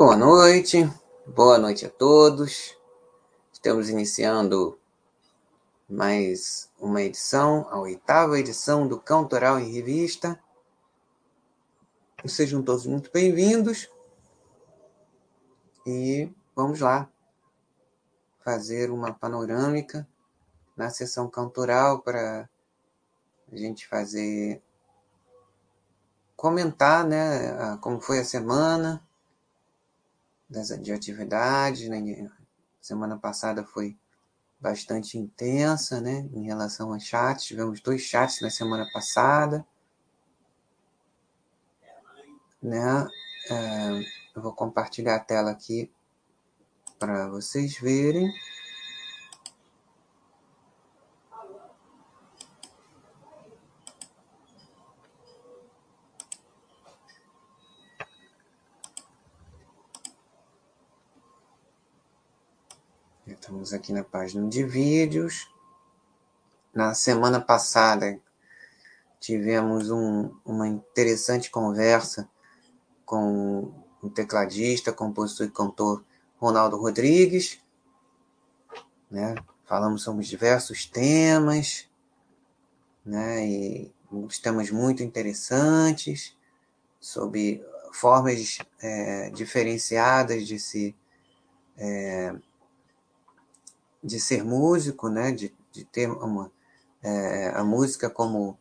Boa 0.00 0.16
noite, 0.16 0.90
boa 1.26 1.58
noite 1.58 1.84
a 1.84 1.90
todos. 1.90 2.74
Estamos 3.52 3.90
iniciando 3.90 4.80
mais 5.86 6.72
uma 6.80 7.02
edição, 7.02 7.68
a 7.68 7.78
oitava 7.78 8.38
edição 8.38 8.88
do 8.88 8.98
Cantoral 8.98 9.60
em 9.60 9.70
Revista. 9.70 10.42
Sejam 12.24 12.62
todos 12.62 12.86
muito 12.86 13.10
bem-vindos 13.12 13.90
e 15.86 16.32
vamos 16.56 16.80
lá 16.80 17.06
fazer 18.42 18.90
uma 18.90 19.12
panorâmica 19.12 20.08
na 20.74 20.88
sessão 20.88 21.28
cantoral 21.28 22.00
para 22.00 22.48
a 23.52 23.54
gente 23.54 23.86
fazer 23.86 24.62
comentar, 26.34 27.06
né, 27.06 27.76
como 27.82 28.00
foi 28.00 28.20
a 28.20 28.24
semana 28.24 29.06
de 30.82 30.92
atividades. 30.92 31.88
Né? 31.88 32.28
Semana 32.80 33.18
passada 33.18 33.64
foi 33.64 33.96
bastante 34.60 35.16
intensa, 35.16 36.00
né, 36.00 36.28
em 36.34 36.44
relação 36.44 36.92
a 36.92 36.98
chats. 36.98 37.44
Tivemos 37.44 37.80
dois 37.80 38.02
chats 38.02 38.40
na 38.42 38.50
semana 38.50 38.86
passada, 38.92 39.66
né? 42.62 43.08
É, 43.50 44.36
eu 44.36 44.42
vou 44.42 44.52
compartilhar 44.52 45.16
a 45.16 45.20
tela 45.20 45.50
aqui 45.50 45.90
para 46.98 47.28
vocês 47.28 47.78
verem. 47.78 48.30
Aqui 63.60 63.92
na 63.92 64.02
página 64.02 64.48
de 64.48 64.64
vídeos. 64.64 65.52
Na 66.74 66.94
semana 66.94 67.38
passada 67.38 68.18
tivemos 69.20 69.90
um, 69.90 70.34
uma 70.46 70.66
interessante 70.66 71.50
conversa 71.50 72.26
com 73.04 73.70
o 74.02 74.08
tecladista, 74.08 74.94
compositor 74.94 75.46
e 75.46 75.50
cantor 75.50 76.02
Ronaldo 76.38 76.78
Rodrigues. 76.78 77.60
Né? 79.10 79.34
Falamos 79.66 80.02
sobre 80.02 80.24
diversos 80.24 80.86
temas, 80.86 81.86
né? 83.04 83.46
e 83.46 83.92
temas 84.42 84.70
muito 84.70 85.02
interessantes, 85.02 86.34
sobre 86.98 87.62
formas 87.92 88.56
é, 88.80 89.28
diferenciadas 89.30 90.46
de 90.46 90.58
se 90.58 90.96
é, 91.76 92.34
de 94.02 94.18
ser 94.18 94.44
músico, 94.44 95.08
né, 95.08 95.32
de, 95.32 95.54
de 95.72 95.84
ter 95.84 96.10
uma, 96.10 96.50
é, 97.02 97.48
a 97.54 97.62
música 97.64 98.08
como, 98.08 98.58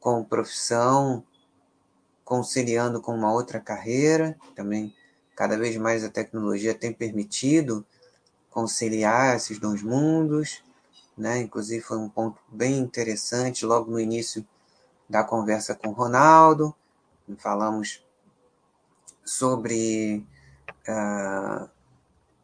como 0.00 0.24
profissão, 0.24 1.24
conciliando 2.24 3.00
com 3.00 3.14
uma 3.14 3.32
outra 3.32 3.60
carreira. 3.60 4.36
Também, 4.54 4.94
cada 5.36 5.56
vez 5.56 5.76
mais 5.76 6.04
a 6.04 6.10
tecnologia 6.10 6.74
tem 6.74 6.92
permitido 6.92 7.84
conciliar 8.50 9.36
esses 9.36 9.58
dois 9.58 9.82
mundos. 9.82 10.62
Né? 11.16 11.40
Inclusive, 11.40 11.82
foi 11.82 11.98
um 11.98 12.08
ponto 12.08 12.40
bem 12.48 12.78
interessante 12.78 13.64
logo 13.64 13.90
no 13.90 14.00
início 14.00 14.46
da 15.08 15.22
conversa 15.22 15.74
com 15.74 15.88
o 15.88 15.92
Ronaldo. 15.92 16.74
Falamos 17.38 18.04
sobre 19.24 20.26
uh, 20.88 21.68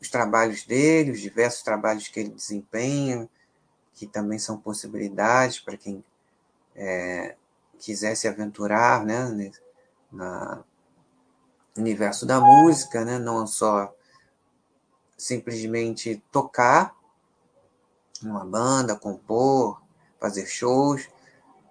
os 0.00 0.09
trabalhos 0.09 0.65
dele, 0.65 1.11
os 1.11 1.21
diversos 1.21 1.62
trabalhos 1.62 2.09
que 2.09 2.21
ele 2.21 2.31
desempenha, 2.31 3.28
que 3.94 4.06
também 4.06 4.38
são 4.38 4.56
possibilidades 4.59 5.61
para 5.61 5.77
quem 5.77 6.03
é, 6.75 7.37
quiser 7.78 8.15
se 8.15 8.27
aventurar 8.27 9.05
né, 9.05 9.53
no 10.10 10.65
universo 11.77 12.25
da 12.25 12.41
música, 12.41 13.05
né, 13.05 13.19
não 13.19 13.47
só 13.47 13.94
simplesmente 15.16 16.22
tocar 16.33 16.94
numa 18.22 18.44
banda, 18.44 18.97
compor, 18.97 19.81
fazer 20.19 20.47
shows, 20.47 21.09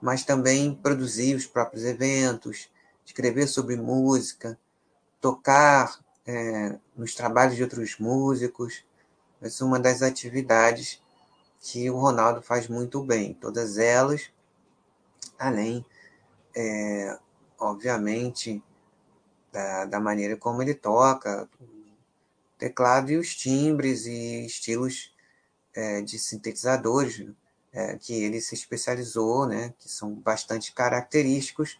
mas 0.02 0.24
também 0.24 0.74
produzir 0.74 1.36
os 1.36 1.46
próprios 1.46 1.84
eventos, 1.84 2.70
escrever 3.06 3.48
sobre 3.48 3.76
música, 3.76 4.58
tocar 5.20 6.00
é, 6.30 6.78
nos 6.96 7.16
trabalhos 7.16 7.56
de 7.56 7.64
outros 7.64 7.98
músicos. 7.98 8.86
Essa 9.42 9.64
é 9.64 9.68
uma 9.68 9.80
das 9.80 10.04
atividades 10.04 11.02
que 11.60 11.90
o 11.90 11.98
Ronaldo 11.98 12.40
faz 12.40 12.68
muito 12.68 13.04
bem. 13.04 13.34
Todas 13.34 13.80
elas, 13.80 14.30
além, 15.40 15.84
é, 16.56 17.18
obviamente, 17.58 18.64
da, 19.52 19.86
da 19.86 20.00
maneira 20.00 20.38
como 20.38 20.62
ele 20.62 20.76
toca, 20.76 21.50
teclado 22.60 23.12
e 23.12 23.18
os 23.18 23.36
timbres 23.36 24.06
e 24.06 24.46
estilos 24.46 25.12
é, 25.74 26.02
de 26.02 26.20
sintetizadores 26.20 27.26
é, 27.72 27.98
que 27.98 28.14
ele 28.14 28.40
se 28.40 28.54
especializou, 28.54 29.48
né, 29.48 29.74
que 29.80 29.90
são 29.90 30.14
bastante 30.14 30.74
característicos 30.74 31.80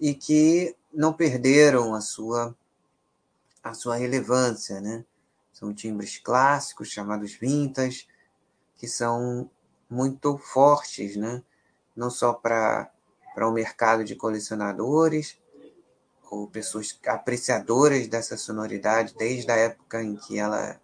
e 0.00 0.14
que 0.14 0.74
não 0.92 1.12
perderam 1.12 1.94
a 1.94 2.00
sua 2.00 2.56
a 3.62 3.74
sua 3.74 3.96
relevância, 3.96 4.80
né? 4.80 5.04
São 5.52 5.74
timbres 5.74 6.18
clássicos, 6.18 6.88
chamados 6.88 7.34
vintas, 7.34 8.06
que 8.76 8.86
são 8.86 9.50
muito 9.90 10.38
fortes, 10.38 11.16
né? 11.16 11.42
Não 11.96 12.10
só 12.10 12.32
para 12.32 12.90
o 13.36 13.50
mercado 13.50 14.04
de 14.04 14.14
colecionadores, 14.14 15.38
ou 16.30 16.46
pessoas 16.46 16.98
apreciadoras 17.06 18.06
dessa 18.06 18.36
sonoridade 18.36 19.14
desde 19.16 19.50
a 19.50 19.56
época 19.56 20.02
em 20.02 20.14
que 20.14 20.38
ela 20.38 20.80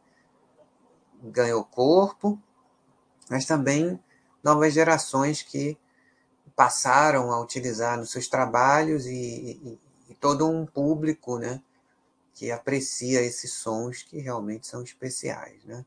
ganhou 1.23 1.65
corpo, 1.65 2.41
mas 3.31 3.45
também 3.45 3.99
novas 4.43 4.73
gerações 4.73 5.43
que 5.43 5.79
passaram 6.57 7.31
a 7.31 7.41
utilizar 7.41 7.99
nos 7.99 8.11
seus 8.11 8.29
trabalhos 8.29 9.07
e, 9.07 9.11
e, 9.11 9.79
e 10.11 10.15
todo 10.15 10.49
um 10.49 10.67
público, 10.67 11.39
né? 11.39 11.63
Que 12.35 12.51
aprecia 12.51 13.23
esses 13.23 13.53
sons 13.53 14.03
que 14.03 14.19
realmente 14.19 14.67
são 14.67 14.83
especiais, 14.83 15.65
né? 15.65 15.85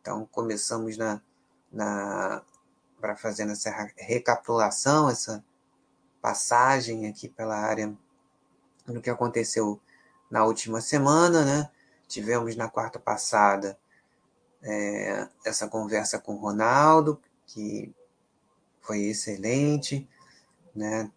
Então 0.00 0.26
começamos 0.26 0.96
na, 0.96 1.22
na 1.72 2.42
para 3.00 3.16
fazer 3.16 3.48
essa 3.48 3.70
recapitulação, 3.96 5.08
essa 5.08 5.42
passagem 6.20 7.06
aqui 7.06 7.28
pela 7.28 7.56
área 7.56 7.96
do 8.86 9.00
que 9.00 9.08
aconteceu 9.08 9.80
na 10.30 10.44
última 10.44 10.80
semana, 10.80 11.44
né? 11.44 11.70
Tivemos 12.06 12.56
na 12.56 12.68
quarta 12.68 12.98
passada 12.98 13.78
é, 14.62 15.28
essa 15.44 15.68
conversa 15.68 16.18
com 16.18 16.34
o 16.34 16.38
Ronaldo, 16.38 17.20
que 17.46 17.94
foi 18.80 19.04
excelente, 19.04 20.08
né? 20.74 21.10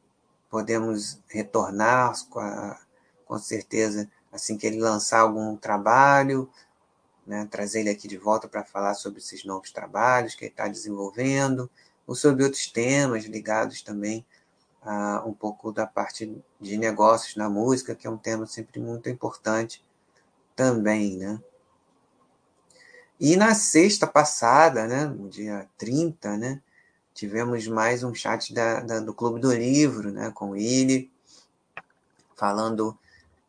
Podemos 0.50 1.20
retornar 1.28 2.14
com, 2.30 2.40
a, 2.40 2.80
com 3.26 3.38
certeza 3.40 4.10
assim 4.34 4.58
que 4.58 4.66
ele 4.66 4.80
lançar 4.80 5.20
algum 5.20 5.56
trabalho, 5.56 6.50
né, 7.26 7.48
trazer 7.50 7.82
ele 7.82 7.90
aqui 7.90 8.08
de 8.08 8.18
volta 8.18 8.48
para 8.48 8.64
falar 8.64 8.96
sobre 8.96 9.20
esses 9.20 9.46
novos 9.46 9.72
trabalhos 9.72 10.36
que 10.36 10.46
ele 10.46 10.52
está 10.52 10.68
desenvolvendo, 10.68 11.70
ou 12.06 12.16
sobre 12.16 12.44
outros 12.44 12.68
temas 12.68 13.24
ligados 13.26 13.82
também 13.82 14.26
a 14.82 15.24
um 15.26 15.34
pouco 15.34 15.72
da 15.72 15.88
parte 15.88 16.36
de 16.60 16.78
negócios 16.78 17.36
na 17.38 17.50
música, 17.50 17.96
que 17.96 18.06
é 18.06 18.10
um 18.10 18.18
tema 18.18 18.46
sempre 18.46 18.82
muito 18.82 19.08
importante 19.08 19.86
também, 20.56 21.18
né? 21.18 21.40
E 23.20 23.38
na 23.38 23.56
sexta 23.56 24.06
passada, 24.06 24.86
né, 24.86 25.06
no 25.06 25.30
dia 25.30 25.70
30, 25.78 26.36
né, 26.36 26.62
tivemos 27.14 27.68
mais 27.68 28.04
um 28.04 28.14
chat 28.14 28.54
da, 28.54 28.82
da, 28.82 29.00
do 29.00 29.14
Clube 29.14 29.40
do 29.40 29.54
Livro, 29.54 30.12
né, 30.12 30.30
com 30.32 30.56
ele, 30.56 31.10
falando 32.36 32.98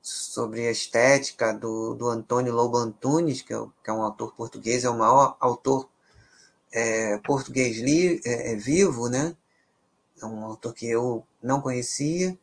sobre 0.04 0.68
a 0.68 0.70
estética 0.70 1.54
do, 1.54 1.94
do 1.94 2.10
Antônio 2.10 2.52
Lobo 2.52 2.76
Antunes, 2.76 3.40
que 3.40 3.54
é, 3.54 3.66
que 3.82 3.88
é 3.88 3.92
um 3.92 4.02
autor 4.02 4.34
português, 4.34 4.84
é 4.84 4.90
o 4.90 4.98
maior 4.98 5.34
autor 5.40 5.88
é, 6.70 7.16
português 7.18 7.78
li, 7.78 8.20
é, 8.22 8.52
é, 8.52 8.56
vivo, 8.56 9.08
né? 9.08 9.34
É 10.20 10.26
um 10.26 10.44
autor 10.44 10.74
que 10.74 10.86
eu 10.86 11.26
não 11.42 11.62
conhecia 11.62 12.38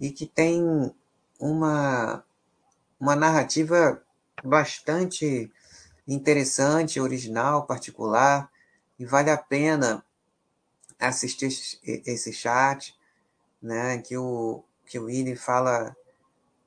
e 0.00 0.10
que 0.10 0.26
tem 0.26 0.60
uma, 1.38 2.24
uma 2.98 3.14
narrativa 3.14 4.02
bastante 4.42 5.48
interessante, 6.08 7.00
original, 7.00 7.64
particular, 7.64 8.50
e 8.98 9.06
vale 9.06 9.30
a 9.30 9.38
pena 9.38 10.04
assistir 10.98 11.46
esse 11.46 12.32
chat, 12.32 12.92
né, 13.62 13.98
que 13.98 14.16
o, 14.16 14.64
que 14.84 14.98
o 14.98 15.04
Willi 15.04 15.36
fala 15.36 15.96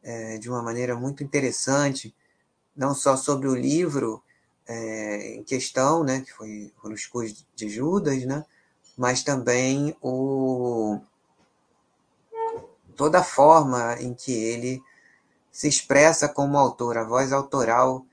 é, 0.07 0.38
de 0.38 0.50
uma 0.50 0.63
maneira 0.63 0.95
muito 0.95 1.21
interessante 1.21 2.15
não 2.74 2.95
só 2.95 3.18
sobre 3.18 3.50
o 3.50 3.56
livro 3.56 4.24
é, 4.65 5.36
em 5.36 5.44
questão, 5.44 6.01
né, 6.01 6.21
que 6.21 6.31
foi 6.31 6.71
Os 6.81 7.06
Cus 7.06 7.45
de 7.54 7.68
Judas, 7.68 8.24
né, 8.24 8.45
mas 8.98 9.21
também 9.21 9.94
o, 10.01 10.98
toda 12.95 13.19
a 13.19 13.24
forma 13.24 13.95
em 14.00 14.13
que 14.13 14.31
ele 14.31 14.81
se 15.51 15.68
expressa 15.68 16.30
como 16.30 16.57
autor, 16.57 16.98
a 16.98 17.04
voz 17.04 17.33
autoral 17.33 18.06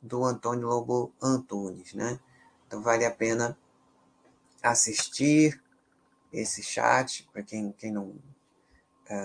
do 0.00 0.24
Antônio 0.24 0.68
Lobo 0.68 1.12
Antunes. 1.20 1.92
Né? 1.92 2.18
Então 2.66 2.80
vale 2.80 3.04
a 3.04 3.10
pena 3.10 3.58
assistir 4.62 5.60
esse 6.32 6.62
chat, 6.62 7.28
para 7.30 7.42
quem, 7.42 7.72
quem 7.72 7.92
não, 7.92 8.14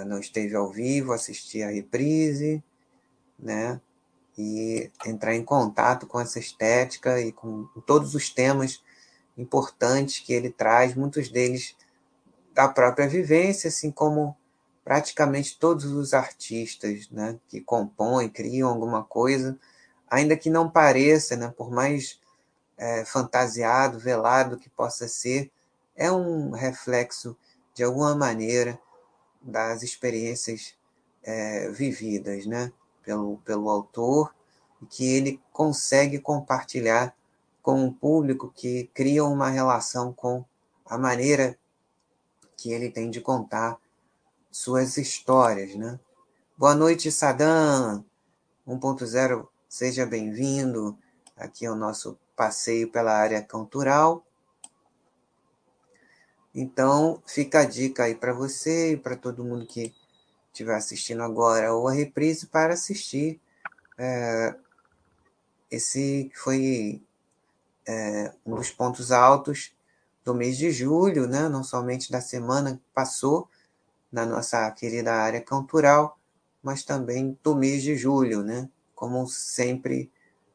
não 0.06 0.19
esteve 0.19 0.56
ao 0.56 0.72
vivo, 0.72 1.13
assistir 1.13 1.63
a 1.63 1.69
reprise, 1.69 2.63
né? 3.38 3.80
e 4.38 4.92
entrar 5.06 5.34
em 5.34 5.44
contato 5.44 6.06
com 6.06 6.19
essa 6.19 6.38
estética 6.38 7.19
e 7.19 7.31
com 7.31 7.66
todos 7.88 8.13
os 8.13 8.30
temas 8.30 8.84
importantes 9.36 10.19
que 10.19 10.31
ele 10.31 10.51
traz, 10.51 10.94
muitos 10.94 11.30
deles 11.30 11.75
da 12.54 12.68
própria 12.68 13.07
vivência, 13.07 13.69
assim 13.69 13.89
como 13.89 14.38
praticamente 14.84 15.57
todos 15.60 15.86
os 15.86 16.13
artistas 16.13 17.10
né, 17.10 17.38
que 17.48 17.60
compõem, 17.60 18.30
criam 18.30 18.69
alguma 18.69 19.04
coisa, 19.04 19.57
ainda 20.10 20.38
que 20.38 20.50
não 20.50 20.69
pareça, 20.69 21.36
né, 21.36 21.54
por 21.57 21.72
mais 21.72 22.19
é, 22.78 23.04
fantasiado, 23.04 24.00
velado 24.00 24.57
que 24.57 24.69
possa 24.69 25.07
ser, 25.07 25.51
é 25.95 26.12
um 26.12 26.51
reflexo, 26.51 27.36
de 27.74 27.84
alguma 27.84 28.16
maneira, 28.16 28.80
das 29.48 29.82
experiências 29.82 30.76
é, 31.24 31.70
vividas. 31.72 32.46
Né? 32.46 32.72
pelo, 33.08 33.38
pelo 33.38 33.70
autor 33.70 34.36
que 34.90 35.06
ele 35.06 35.42
consegue 35.54 36.20
compartilhar 36.20 37.16
com 37.62 37.86
um 37.86 37.92
público 37.92 38.52
que 38.54 38.92
cria 38.94 39.24
uma 39.24 39.50
relação 39.50 40.12
com 40.12 40.44
a 40.86 40.98
maneira 40.98 41.58
que 42.58 42.72
ele 42.72 42.92
tem 42.92 43.10
de 43.10 43.22
contar 43.22 43.80
suas 44.52 44.98
histórias, 44.98 45.74
né? 45.76 45.98
Boa 46.58 46.76
noite, 46.76 47.10
Sadam 47.12 48.04
1.0, 48.68 49.48
seja 49.70 50.06
bem-vindo 50.06 50.98
aqui 51.38 51.66
ao 51.66 51.76
nosso 51.76 52.20
passeio 52.36 52.92
pela 52.92 53.14
área 53.14 53.42
cultural. 53.42 54.26
Então, 56.59 57.21
fica 57.24 57.59
a 57.59 57.65
dica 57.65 58.06
aí 58.06 58.15
para 58.15 58.33
você 58.33 58.94
e 58.94 58.98
para 58.98 59.15
todo 59.15 59.44
mundo 59.44 59.68
que 59.68 59.94
estiver 60.51 60.74
assistindo 60.74 61.21
agora 61.21 61.71
ou 61.71 61.88
a 61.88 61.94
reprise 61.94 62.48
para 62.48 62.74
assistir 62.74 63.39
é, 63.95 64.56
esse 65.69 66.31
que 66.33 66.36
foi 66.36 67.00
é, 67.88 68.33
um 68.44 68.56
dos 68.56 68.71
pontos 68.71 69.12
altos 69.12 69.71
do 70.25 70.33
mês 70.33 70.57
de 70.57 70.71
julho, 70.71 71.27
né? 71.27 71.48
não 71.48 71.63
somente 71.63 72.12
da 72.12 72.21
semana 72.21 72.74
que 72.77 72.83
passou 72.92 73.48
na 74.12 74.25
nossa 74.25 74.71
querida 74.71 75.13
área 75.13 75.42
cultural, 75.42 76.18
mas 76.63 76.83
também 76.83 77.38
do 77.44 77.53
mês 77.53 77.83
de 77.83 77.95
julho, 77.95 78.42
né? 78.42 78.68
como 78.95 79.27
sempre 79.27 80.12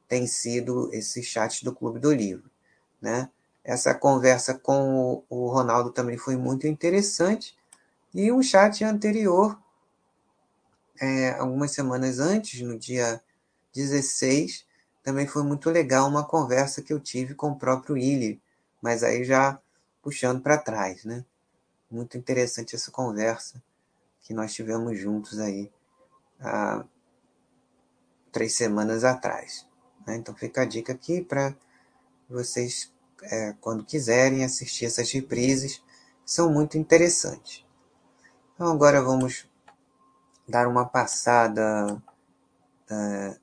tem 0.09 0.27
sido 0.27 0.93
esse 0.93 1.23
chat 1.23 1.65
do 1.65 1.73
Clube 1.73 2.01
do 2.01 2.13
Livro. 2.13 2.51
Né? 3.01 3.31
Essa 3.65 3.95
conversa 3.95 4.55
com 4.55 5.25
o 5.29 5.49
Ronaldo 5.49 5.91
também 5.91 6.17
foi 6.17 6.37
muito 6.37 6.67
interessante, 6.67 7.57
e 8.15 8.31
um 8.31 8.43
chat 8.43 8.85
anterior 8.85 9.59
é, 11.01 11.31
algumas 11.31 11.73
semanas 11.73 12.19
antes, 12.19 12.61
no 12.61 12.79
dia 12.79 13.21
16, 13.75 14.67
também 15.03 15.27
foi 15.27 15.43
muito 15.43 15.69
legal 15.71 16.09
uma 16.09 16.25
conversa 16.25 16.83
que 16.83 16.93
eu 16.93 17.01
tive 17.01 17.35
com 17.35 17.51
o 17.51 17.59
próprio 17.59 17.97
Willi, 17.97 18.41
mas 18.81 19.03
aí 19.03 19.25
já 19.25 19.59
puxando 20.01 20.41
para 20.41 20.59
trás, 20.59 21.05
né? 21.05 21.25
Muito 21.91 22.17
interessante 22.17 22.75
essa 22.75 22.91
conversa 22.91 23.63
que 24.21 24.33
nós 24.33 24.53
tivemos 24.55 24.99
juntos 24.99 25.39
aí 25.39 25.71
há 26.41 26.85
três 28.31 28.55
semanas 28.55 29.05
atrás. 29.05 29.67
Né? 30.07 30.17
Então 30.17 30.35
fica 30.35 30.63
a 30.63 30.65
dica 30.65 30.93
aqui 30.93 31.21
para 31.21 31.55
vocês, 32.29 32.93
é, 33.23 33.55
quando 33.61 33.85
quiserem, 33.85 34.45
assistir 34.45 34.87
essas 34.87 35.11
reprises, 35.11 35.83
são 36.25 36.51
muito 36.51 36.79
interessantes. 36.79 37.65
Então 38.55 38.71
agora 38.71 39.03
vamos 39.03 39.49
dar 40.49 40.67
uma 40.69 40.85
passada 40.85 42.03
é, 42.91 43.37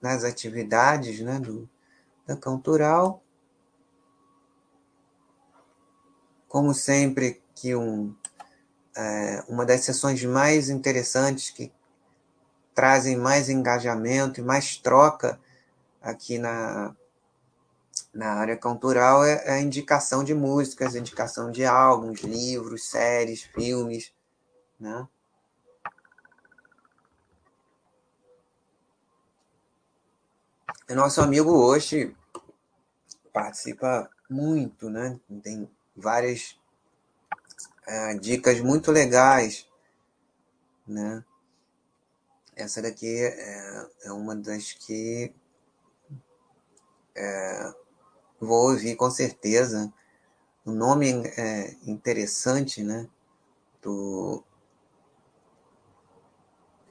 nas 0.00 0.24
atividades 0.24 1.20
né, 1.20 1.38
do, 1.38 1.68
da 2.26 2.36
Cultural. 2.36 3.22
Como 6.48 6.74
sempre, 6.74 7.42
que 7.54 7.74
um, 7.76 8.14
é, 8.96 9.44
uma 9.48 9.64
das 9.64 9.82
sessões 9.82 10.24
mais 10.24 10.68
interessantes 10.68 11.50
que 11.50 11.72
trazem 12.74 13.16
mais 13.16 13.48
engajamento 13.48 14.40
e 14.40 14.44
mais 14.44 14.76
troca 14.76 15.38
aqui 16.00 16.38
na, 16.38 16.94
na 18.12 18.32
área 18.34 18.56
cultural 18.56 19.24
é, 19.24 19.42
é 19.46 19.52
a 19.52 19.60
indicação 19.60 20.24
de 20.24 20.34
músicas, 20.34 20.94
indicação 20.94 21.50
de 21.50 21.64
álbuns, 21.64 22.20
livros, 22.20 22.88
séries, 22.88 23.42
filmes 23.42 24.12
né? 24.80 25.06
O 30.88 30.94
nosso 30.94 31.20
amigo 31.20 31.52
hoje 31.52 32.16
participa 33.32 34.10
muito, 34.28 34.88
né? 34.88 35.20
Tem 35.42 35.70
várias 35.94 36.58
é, 37.86 38.14
dicas 38.14 38.60
muito 38.60 38.90
legais, 38.90 39.68
né? 40.86 41.22
Essa 42.56 42.82
daqui 42.82 43.06
é, 43.06 43.90
é 44.04 44.12
uma 44.12 44.34
das 44.34 44.72
que 44.72 45.32
é, 47.14 47.74
vou 48.40 48.70
ouvir 48.70 48.96
com 48.96 49.10
certeza. 49.10 49.92
O 50.64 50.72
nome 50.72 51.10
é 51.36 51.76
interessante, 51.86 52.82
né? 52.82 53.08
Do 53.82 54.42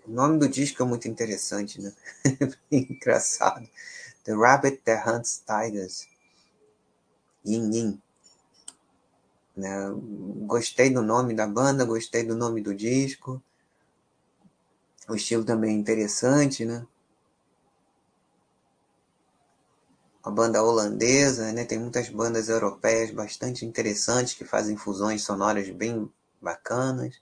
o 0.08 0.12
nome 0.12 0.39
do 0.39 0.50
disco 0.50 0.82
é 0.82 0.86
muito 0.86 1.08
interessante, 1.08 1.79
né? 1.79 1.94
Engraçado. 2.72 3.70
The 4.24 4.34
Rabbit 4.34 4.82
That 4.84 5.08
Hunts 5.08 5.44
Tigers. 5.46 6.08
Yin 7.46 7.72
Yin. 7.72 8.01
Né? 9.56 9.70
Gostei 10.48 10.89
do 10.89 11.03
nome 11.03 11.36
da 11.36 11.46
banda, 11.46 11.86
gostei 11.86 12.24
do 12.24 12.36
nome 12.36 12.60
do 12.60 12.74
disco. 12.74 13.41
O 15.08 15.15
estilo 15.15 15.44
também 15.44 15.75
é 15.75 15.79
interessante, 15.79 16.65
né? 16.65 16.88
A 20.23 20.29
banda 20.29 20.63
holandesa, 20.63 21.51
né? 21.53 21.65
Tem 21.65 21.79
muitas 21.79 22.09
bandas 22.09 22.49
europeias 22.49 23.11
bastante 23.11 23.65
interessantes 23.65 24.33
que 24.33 24.43
fazem 24.43 24.75
fusões 24.75 25.23
sonoras 25.23 25.69
bem 25.69 26.11
bacanas. 26.41 27.21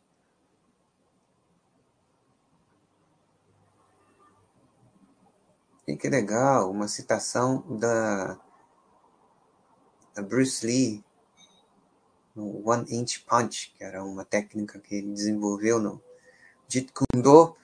E 5.88 5.96
que 5.96 6.10
legal, 6.10 6.70
uma 6.70 6.88
citação 6.88 7.64
da, 7.78 8.38
da 10.14 10.22
Bruce 10.22 10.66
Lee 10.66 11.06
no 12.36 12.70
One 12.70 12.86
Inch 12.90 13.24
Punch, 13.26 13.74
que 13.78 13.84
era 13.84 14.04
uma 14.04 14.26
técnica 14.26 14.80
que 14.80 14.96
ele 14.96 15.14
desenvolveu 15.14 15.80
no 15.80 16.02
Jeet 16.68 16.92
Kune 16.92 17.24
Do. 17.24 17.56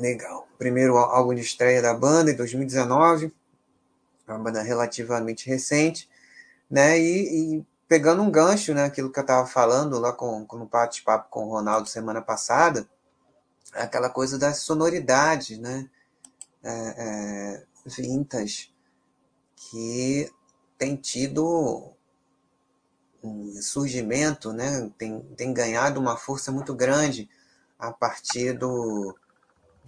Legal. 0.00 0.48
Primeiro 0.56 0.96
álbum 0.96 1.34
de 1.34 1.42
estreia 1.42 1.82
da 1.82 1.92
banda 1.92 2.30
em 2.30 2.34
2019, 2.34 3.34
uma 4.26 4.38
banda 4.38 4.62
relativamente 4.62 5.46
recente, 5.46 6.08
né? 6.70 6.98
E, 6.98 7.58
e 7.58 7.66
pegando 7.86 8.22
um 8.22 8.30
gancho, 8.30 8.72
né? 8.72 8.84
Aquilo 8.84 9.12
que 9.12 9.18
eu 9.18 9.22
estava 9.22 9.46
falando 9.46 9.98
lá 9.98 10.10
com, 10.10 10.46
com 10.46 10.56
no 10.56 10.64
bate-papo 10.64 11.28
com 11.28 11.44
o 11.44 11.50
Ronaldo 11.50 11.86
semana 11.86 12.22
passada, 12.22 12.88
aquela 13.74 14.08
coisa 14.08 14.38
da 14.38 14.54
sonoridade, 14.54 15.58
né? 15.60 15.86
É, 16.64 16.72
é, 16.72 17.64
vintage, 17.84 18.72
que 19.54 20.32
tem 20.78 20.96
tido 20.96 21.92
um 23.22 23.52
surgimento, 23.60 24.50
né? 24.50 24.90
tem, 24.96 25.20
tem 25.36 25.52
ganhado 25.52 26.00
uma 26.00 26.16
força 26.16 26.50
muito 26.50 26.74
grande 26.74 27.28
a 27.78 27.92
partir 27.92 28.54
do, 28.54 29.14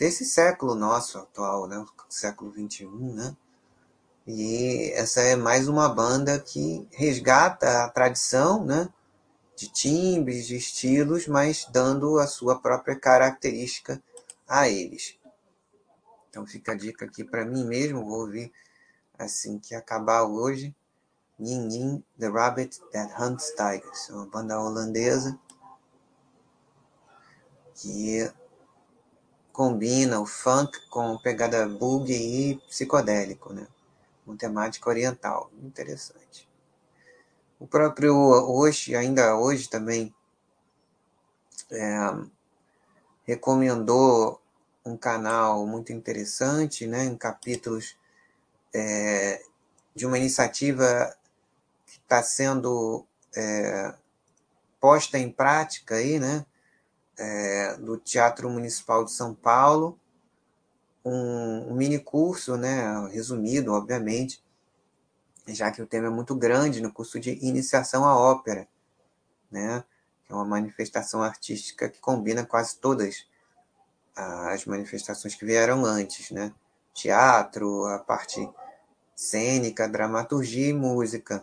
desse 0.03 0.25
século 0.25 0.75
nosso 0.75 1.17
atual, 1.17 1.69
né? 1.69 1.87
século 2.09 2.53
XXI, 2.53 2.87
né? 2.87 3.37
E 4.27 4.91
essa 4.97 5.21
é 5.21 5.37
mais 5.37 5.69
uma 5.69 5.89
banda 5.89 6.41
que 6.41 6.89
resgata 6.91 7.85
a 7.85 7.89
tradição, 7.89 8.65
né? 8.65 8.93
de 9.55 9.69
timbres, 9.69 10.49
de 10.49 10.57
estilos, 10.57 11.29
mas 11.29 11.69
dando 11.71 12.19
a 12.19 12.27
sua 12.27 12.59
própria 12.59 12.99
característica 12.99 14.03
a 14.49 14.69
eles. 14.69 15.17
Então 16.29 16.45
fica 16.45 16.73
a 16.73 16.75
dica 16.75 17.05
aqui 17.05 17.23
para 17.23 17.45
mim 17.45 17.65
mesmo, 17.65 18.05
vou 18.05 18.23
ouvir 18.23 18.53
assim 19.17 19.57
que 19.61 19.73
acabar 19.73 20.25
hoje. 20.25 20.75
Yin 21.39 21.69
Yin, 21.71 22.05
The 22.19 22.29
Rabbit 22.29 22.81
That 22.91 23.23
Hunts 23.23 23.51
Tigers, 23.51 24.11
uma 24.11 24.27
banda 24.27 24.61
holandesa 24.61 25.39
que 27.77 28.29
combina 29.53 30.21
o 30.21 30.27
funk 30.27 30.79
com 30.89 31.19
pegada 31.19 31.69
boogie 31.69 32.15
e 32.53 32.57
psicodélico, 32.69 33.53
né? 33.53 33.67
Com 34.25 34.37
temática 34.37 34.89
oriental. 34.89 35.51
Interessante. 35.63 36.49
O 37.61 37.67
próprio 37.67 38.15
hoje, 38.15 38.97
ainda 38.97 39.37
hoje 39.37 39.69
também, 39.69 40.15
é, 41.71 41.97
recomendou 43.25 44.41
um 44.85 44.97
canal 44.97 45.65
muito 45.67 45.93
interessante, 45.93 46.87
né, 46.87 47.05
em 47.05 47.17
capítulos 47.17 47.97
é, 48.75 49.41
de 49.95 50.07
uma 50.07 50.19
iniciativa 50.19 51.15
que 51.87 51.99
está 51.99 52.23
sendo 52.23 53.07
é, 53.37 53.95
posta 54.81 55.19
em 55.19 55.31
prática 55.31 55.95
aí, 55.95 56.19
né, 56.19 56.45
é, 57.19 57.77
do 57.77 57.97
Teatro 57.97 58.49
Municipal 58.51 59.05
de 59.05 59.13
São 59.13 59.35
Paulo, 59.35 59.99
um, 61.05 61.73
um 61.73 61.75
mini 61.75 61.99
curso, 61.99 62.57
né, 62.57 63.09
resumido, 63.09 63.73
obviamente, 63.73 64.43
já 65.49 65.71
que 65.71 65.83
o 65.83 65.87
tema 65.87 66.07
é 66.07 66.11
muito 66.11 66.35
grande 66.35 66.81
no 66.81 66.93
curso 66.93 67.19
de 67.19 67.33
iniciação 67.45 68.05
à 68.05 68.17
ópera, 68.17 68.69
né? 69.51 69.83
Que 70.25 70.33
é 70.33 70.37
uma 70.37 70.45
manifestação 70.45 71.23
artística 71.23 71.89
que 71.89 72.01
combina 72.01 72.47
quase 72.47 72.79
todas 72.79 73.27
as 74.15 74.65
manifestações 74.67 75.35
que 75.35 75.45
vieram 75.45 75.85
antes, 75.85 76.31
né? 76.31 76.53
Teatro, 76.95 77.87
a 77.87 77.99
parte 77.99 78.49
cênica, 79.17 79.89
dramaturgia 79.89 80.69
e 80.69 80.73
música. 80.73 81.43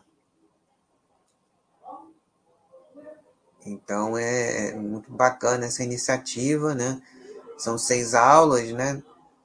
Então 3.65 4.17
é, 4.17 4.69
é 4.69 4.75
muito 4.75 5.11
bacana 5.11 5.65
essa 5.65 5.83
iniciativa, 5.83 6.73
né? 6.73 7.01
São 7.57 7.77
seis 7.77 8.13
aulas, 8.13 8.71
né? 8.71 9.03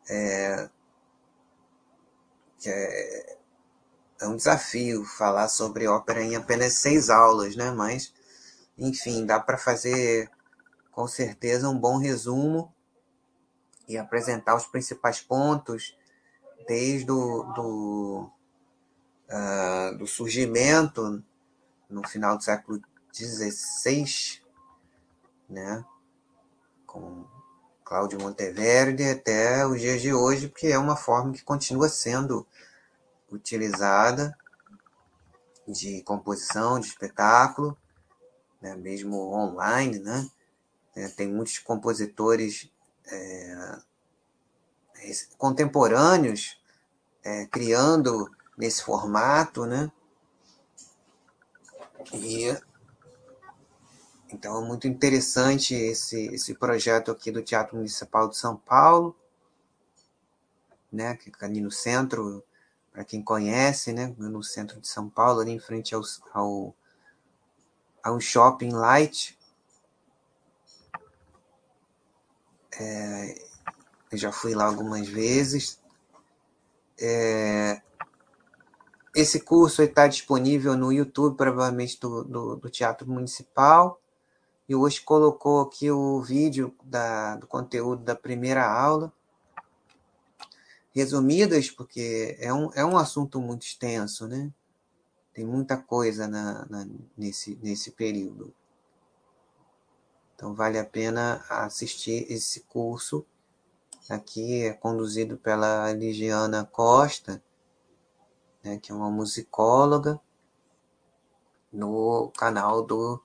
É, 0.09 0.69
é, 2.67 3.37
é 4.21 4.27
um 4.29 4.37
desafio 4.37 5.05
falar 5.05 5.49
sobre 5.49 5.87
ópera 5.87 6.23
em 6.23 6.37
apenas 6.37 6.75
seis 6.75 7.11
aulas, 7.11 7.57
né? 7.57 7.71
Mas, 7.71 8.13
enfim, 8.79 9.27
dá 9.27 9.41
para 9.41 9.59
fazer 9.59 10.31
com 10.93 11.09
certeza 11.09 11.69
um 11.69 11.79
bom 11.79 11.99
resumo 11.99 12.73
e 13.89 13.99
apresentar 13.99 14.55
os 14.57 14.67
principais 14.67 15.21
pontos 15.21 15.97
desde 16.67 17.11
o 17.11 17.43
do, 17.53 18.31
uh, 19.29 19.99
do 19.99 20.07
surgimento 20.07 21.23
no 21.91 22.07
final 22.09 22.37
do 22.37 22.45
século 22.45 22.81
XVI, 23.15 24.43
né? 25.49 25.85
Com 26.85 27.25
Cláudio 27.85 28.21
Monteverde 28.21 29.05
até 29.05 29.65
os 29.67 29.81
dias 29.81 30.03
de 30.03 30.13
hoje, 30.13 30.49
porque 30.49 30.67
é 30.69 30.79
uma 30.79 30.97
forma 30.97 31.33
que 31.33 31.45
continua 31.45 31.89
sendo 31.89 32.47
utilizada 33.31 34.37
de 35.67 36.03
composição, 36.03 36.81
de 36.81 36.87
espetáculo, 36.87 37.77
né, 38.61 38.75
mesmo 38.75 39.17
online, 39.33 39.99
né? 39.99 40.29
É, 40.97 41.09
tem 41.09 41.29
muitos 41.29 41.59
compositores 41.59 42.71
é, 43.07 43.79
contemporâneos 45.37 46.61
é, 47.23 47.47
criando 47.47 48.31
nesse 48.57 48.83
formato, 48.83 49.67
né? 49.67 49.91
E 52.13 52.57
então 54.35 54.63
é 54.63 54.67
muito 54.67 54.89
interessante 54.89 55.75
esse, 55.75 56.27
esse 56.27 56.55
projeto 56.55 57.11
aqui 57.11 57.31
do 57.31 57.43
Teatro 57.43 57.77
Municipal 57.77 58.29
de 58.29 58.37
São 58.37 58.57
Paulo, 58.57 59.17
né? 60.93 61.17
Que 61.17 61.25
fica 61.25 61.47
ali 61.47 61.61
no 61.61 61.71
centro 61.71 62.45
para 62.93 63.05
quem 63.05 63.21
conhece, 63.21 63.93
né, 63.93 64.15
no 64.17 64.41
centro 64.45 64.81
de 64.81 64.87
São 64.87 65.11
Paulo, 65.11 65.41
ali 65.41 65.51
em 65.51 65.59
frente 65.59 65.97
ao, 65.97 66.03
ao, 66.33 66.77
ao 68.01 68.21
shopping 68.21 68.71
light. 68.71 69.37
É, 72.79 73.35
eu 74.13 74.19
já 74.19 74.31
fui 74.31 74.55
lá 74.55 74.67
algumas 74.67 75.09
vezes. 75.09 75.81
É, 77.01 77.83
esse 79.13 79.41
curso 79.41 79.83
está 79.83 80.07
disponível 80.07 80.77
no 80.77 80.93
YouTube, 80.93 81.37
provavelmente 81.37 81.99
do, 81.99 82.23
do, 82.23 82.57
do, 82.57 82.71
Teatro 82.71 83.09
Municipal. 83.09 84.01
E 84.69 84.75
hoje 84.75 85.01
colocou 85.01 85.61
aqui 85.61 85.91
o 85.91 86.21
vídeo 86.23 86.75
da, 86.83 87.37
do 87.37 87.47
conteúdo 87.47 88.03
da 88.03 88.17
primeira 88.17 88.67
aula 88.67 89.13
resumidas, 90.95 91.71
porque 91.71 92.37
é 92.39 92.53
um, 92.55 92.71
é 92.73 92.85
um 92.85 92.97
assunto 92.97 93.41
muito 93.41 93.67
extenso, 93.67 94.29
né? 94.29 94.51
Tem 95.35 95.45
muita 95.45 95.77
coisa 95.77 96.29
na, 96.29 96.65
na, 96.67 96.87
nesse, 97.17 97.59
nesse 97.61 97.91
período. 97.91 98.55
Então, 100.35 100.55
vale 100.55 100.79
a 100.79 100.85
pena 100.85 101.45
assistir 101.49 102.31
esse 102.31 102.61
curso. 102.61 103.27
Aqui 104.09 104.63
é 104.63 104.73
conduzido 104.73 105.37
pela 105.37 105.93
Ligiana 105.93 106.65
Costa, 106.65 107.43
né, 108.63 108.79
que 108.79 108.93
é 108.93 108.95
uma 108.95 109.11
musicóloga, 109.11 110.21
no 111.73 112.31
canal 112.37 112.83
do 112.83 113.21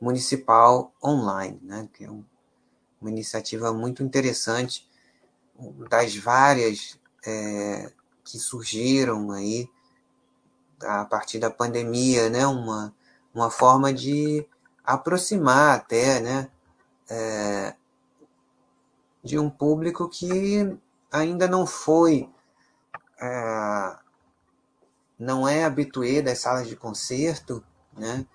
Municipal 0.00 0.92
Online, 1.02 1.58
né, 1.62 1.88
que 1.92 2.04
é 2.04 2.10
um, 2.10 2.24
uma 3.00 3.10
iniciativa 3.10 3.72
muito 3.72 4.02
interessante, 4.02 4.88
das 5.88 6.16
várias 6.16 6.98
é, 7.26 7.90
que 8.24 8.38
surgiram 8.38 9.30
aí 9.32 9.68
a 10.82 11.04
partir 11.04 11.38
da 11.38 11.50
pandemia, 11.50 12.28
né? 12.28 12.46
Uma, 12.46 12.94
uma 13.34 13.50
forma 13.50 13.92
de 13.92 14.46
aproximar 14.84 15.76
até, 15.76 16.20
né? 16.20 16.50
É, 17.08 17.74
de 19.22 19.38
um 19.38 19.48
público 19.48 20.08
que 20.08 20.78
ainda 21.10 21.48
não 21.48 21.66
foi, 21.66 22.28
é, 23.20 23.96
não 25.18 25.48
é 25.48 25.64
habituê 25.64 26.20
das 26.20 26.38
salas 26.38 26.68
de 26.68 26.76
concerto, 26.76 27.64
né? 27.96 28.26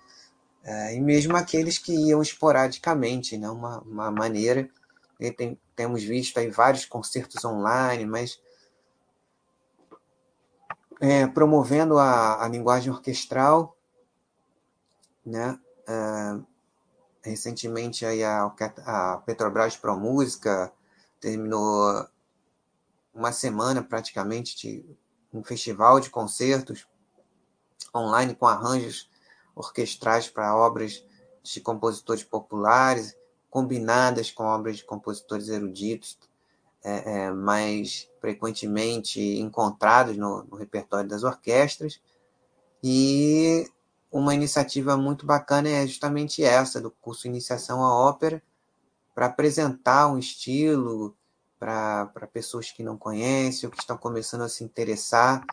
É, 0.64 0.94
e 0.94 1.00
mesmo 1.00 1.36
aqueles 1.36 1.78
que 1.78 1.92
iam 1.92 2.22
esporadicamente, 2.22 3.36
né? 3.36 3.50
Uma, 3.50 3.80
uma 3.80 4.10
maneira, 4.10 4.68
tem, 5.36 5.58
temos 5.74 6.02
visto 6.02 6.38
aí 6.38 6.50
vários 6.50 6.84
concertos 6.84 7.44
online, 7.44 8.06
mas 8.06 8.40
é, 11.00 11.26
promovendo 11.26 11.98
a, 11.98 12.44
a, 12.44 12.48
linguagem 12.48 12.92
orquestral, 12.92 13.76
né? 15.26 15.58
É, 15.86 16.40
recentemente 17.24 18.06
aí 18.06 18.22
a, 18.22 18.52
a 18.86 19.22
Petrobras 19.26 19.76
Pro 19.76 19.96
Música 19.96 20.72
terminou 21.20 22.06
uma 23.14 23.32
semana 23.32 23.82
praticamente 23.82 24.56
de 24.56 24.84
um 25.32 25.42
festival 25.42 26.00
de 26.00 26.10
concertos 26.10 26.86
online 27.94 28.34
com 28.34 28.46
arranjos 28.46 29.10
orquestrais 29.54 30.28
para 30.28 30.56
obras 30.56 31.04
de 31.42 31.60
compositores 31.60 32.22
populares, 32.22 33.16
combinadas 33.50 34.30
com 34.30 34.44
obras 34.44 34.76
de 34.78 34.84
compositores 34.84 35.48
eruditos 35.48 36.18
é, 36.84 37.24
é, 37.26 37.30
mais 37.30 38.08
frequentemente 38.20 39.20
encontrados 39.38 40.16
no, 40.16 40.44
no, 40.44 40.56
repertório 40.56 41.08
das 41.08 41.22
orquestras. 41.22 42.00
E 42.82 43.70
uma 44.10 44.34
iniciativa 44.34 44.96
muito 44.96 45.24
bacana 45.24 45.68
é 45.68 45.86
justamente 45.86 46.42
essa, 46.42 46.80
do 46.80 46.90
curso 46.90 47.26
Iniciação 47.26 47.84
à 47.84 47.94
Ópera, 47.94 48.42
para 49.14 49.26
apresentar 49.26 50.08
um 50.08 50.18
estilo 50.18 51.16
para 51.58 52.26
pessoas 52.32 52.72
que 52.72 52.82
não 52.82 52.96
conhecem 52.96 53.68
ou 53.68 53.70
que 53.70 53.80
estão 53.80 53.96
começando 53.96 54.42
a 54.42 54.48
se 54.48 54.64
interessar 54.64 55.44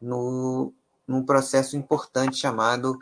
no, 0.00 0.74
num 1.06 1.24
processo 1.24 1.76
importante 1.76 2.36
chamado 2.36 2.98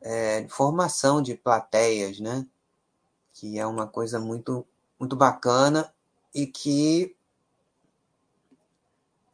é, 0.00 0.46
formação 0.48 1.20
de 1.22 1.34
plateias, 1.34 2.20
né? 2.20 2.46
que 3.32 3.58
é 3.58 3.66
uma 3.66 3.86
coisa 3.86 4.18
muito, 4.18 4.66
muito 4.98 5.16
bacana 5.16 5.92
e 6.34 6.46
que 6.46 7.16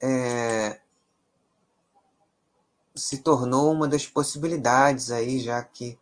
é, 0.00 0.80
se 2.94 3.18
tornou 3.18 3.72
uma 3.72 3.88
das 3.88 4.06
possibilidades 4.06 5.10
aí, 5.10 5.40
já 5.40 5.62
que 5.62 5.98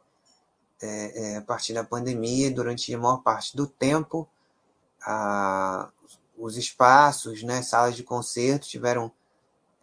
é, 0.83 1.33
é, 1.33 1.37
a 1.39 1.43
partir 1.43 1.73
da 1.73 1.83
pandemia, 1.83 2.51
durante 2.51 2.95
a 2.95 2.99
maior 2.99 3.23
parte 3.23 3.57
do 3.57 3.67
tempo, 3.67 4.29
a, 5.03 5.91
os 6.37 6.57
espaços, 6.57 7.43
né, 7.43 7.63
salas 7.63 7.97
de 7.97 8.03
concerto 8.03 8.69
tiveram 8.69 9.11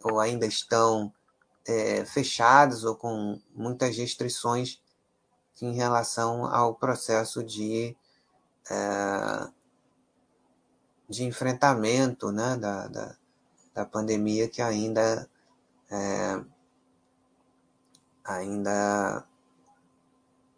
ou 0.02 0.20
ainda 0.20 0.46
estão 0.46 1.12
é, 1.66 2.04
fechados 2.04 2.84
ou 2.84 2.96
com 2.96 3.40
muitas 3.54 3.96
restrições 3.96 4.80
em 5.60 5.74
relação 5.74 6.44
ao 6.46 6.74
processo 6.74 7.42
de, 7.42 7.96
é, 8.70 9.48
de 11.08 11.24
enfrentamento 11.24 12.32
né, 12.32 12.56
da, 12.56 12.88
da, 12.88 13.16
da 13.74 13.86
pandemia 13.86 14.48
que 14.48 14.60
ainda 14.60 15.28
é, 15.90 16.44
ainda 18.24 19.24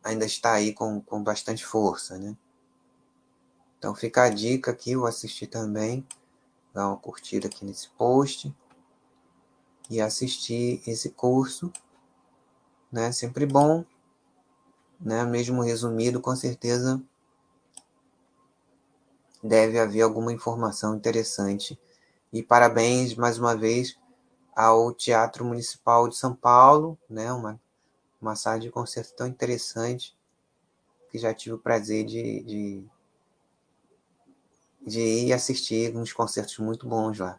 ainda 0.03 0.25
está 0.27 0.53
aí 0.53 0.73
com, 0.73 1.01
com 1.01 1.23
bastante 1.23 1.65
força, 1.65 2.19
né? 2.19 2.37
Então 3.79 3.95
fica 3.95 4.25
a 4.25 4.29
dica 4.31 4.71
aqui, 4.71 4.97
vou 4.97 5.07
assistir 5.07 5.47
também, 5.47 6.07
dar 6.73 6.89
uma 6.89 6.97
curtida 6.97 7.49
aqui 7.49 7.65
nesse 7.65 7.89
post 7.91 8.55
e 9.91 10.01
assistir 10.01 10.83
esse 10.87 11.11
curso, 11.11 11.73
né? 12.91 13.13
Sempre 13.13 13.47
bom, 13.47 13.85
né? 15.01 15.25
Mesmo 15.25 15.63
resumido, 15.63 16.21
com 16.21 16.35
certeza 16.35 17.03
deve 19.43 19.79
haver 19.79 20.01
alguma 20.01 20.33
informação 20.33 20.97
interessante. 20.97 21.79
E 22.33 22.43
parabéns 22.43 23.15
mais 23.15 23.39
uma 23.39 23.55
vez 23.55 23.99
ao 24.57 24.93
Teatro 24.93 25.45
Municipal 25.45 26.09
de 26.09 26.17
São 26.17 26.35
Paulo, 26.35 26.99
né? 27.09 27.31
Uma, 27.33 27.61
uma 28.21 28.35
sala 28.35 28.59
de 28.59 28.71
concerto 28.71 29.15
tão 29.15 29.27
interessante 29.27 30.17
que 31.11 31.19
já 31.19 31.35
tive 31.35 31.55
o 31.55 31.59
prazer 31.59 32.05
de, 32.05 32.43
de, 32.43 32.85
de 34.87 35.01
ir 35.01 35.33
assistir 35.33 35.95
uns 35.97 36.13
concertos 36.13 36.59
muito 36.59 36.89
bons 36.89 37.19
lá. 37.19 37.39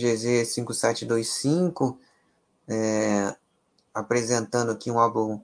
GZ5725, 0.00 1.96
é, 2.68 3.36
apresentando 3.92 4.72
aqui 4.72 4.90
um 4.90 4.98
álbum, 4.98 5.40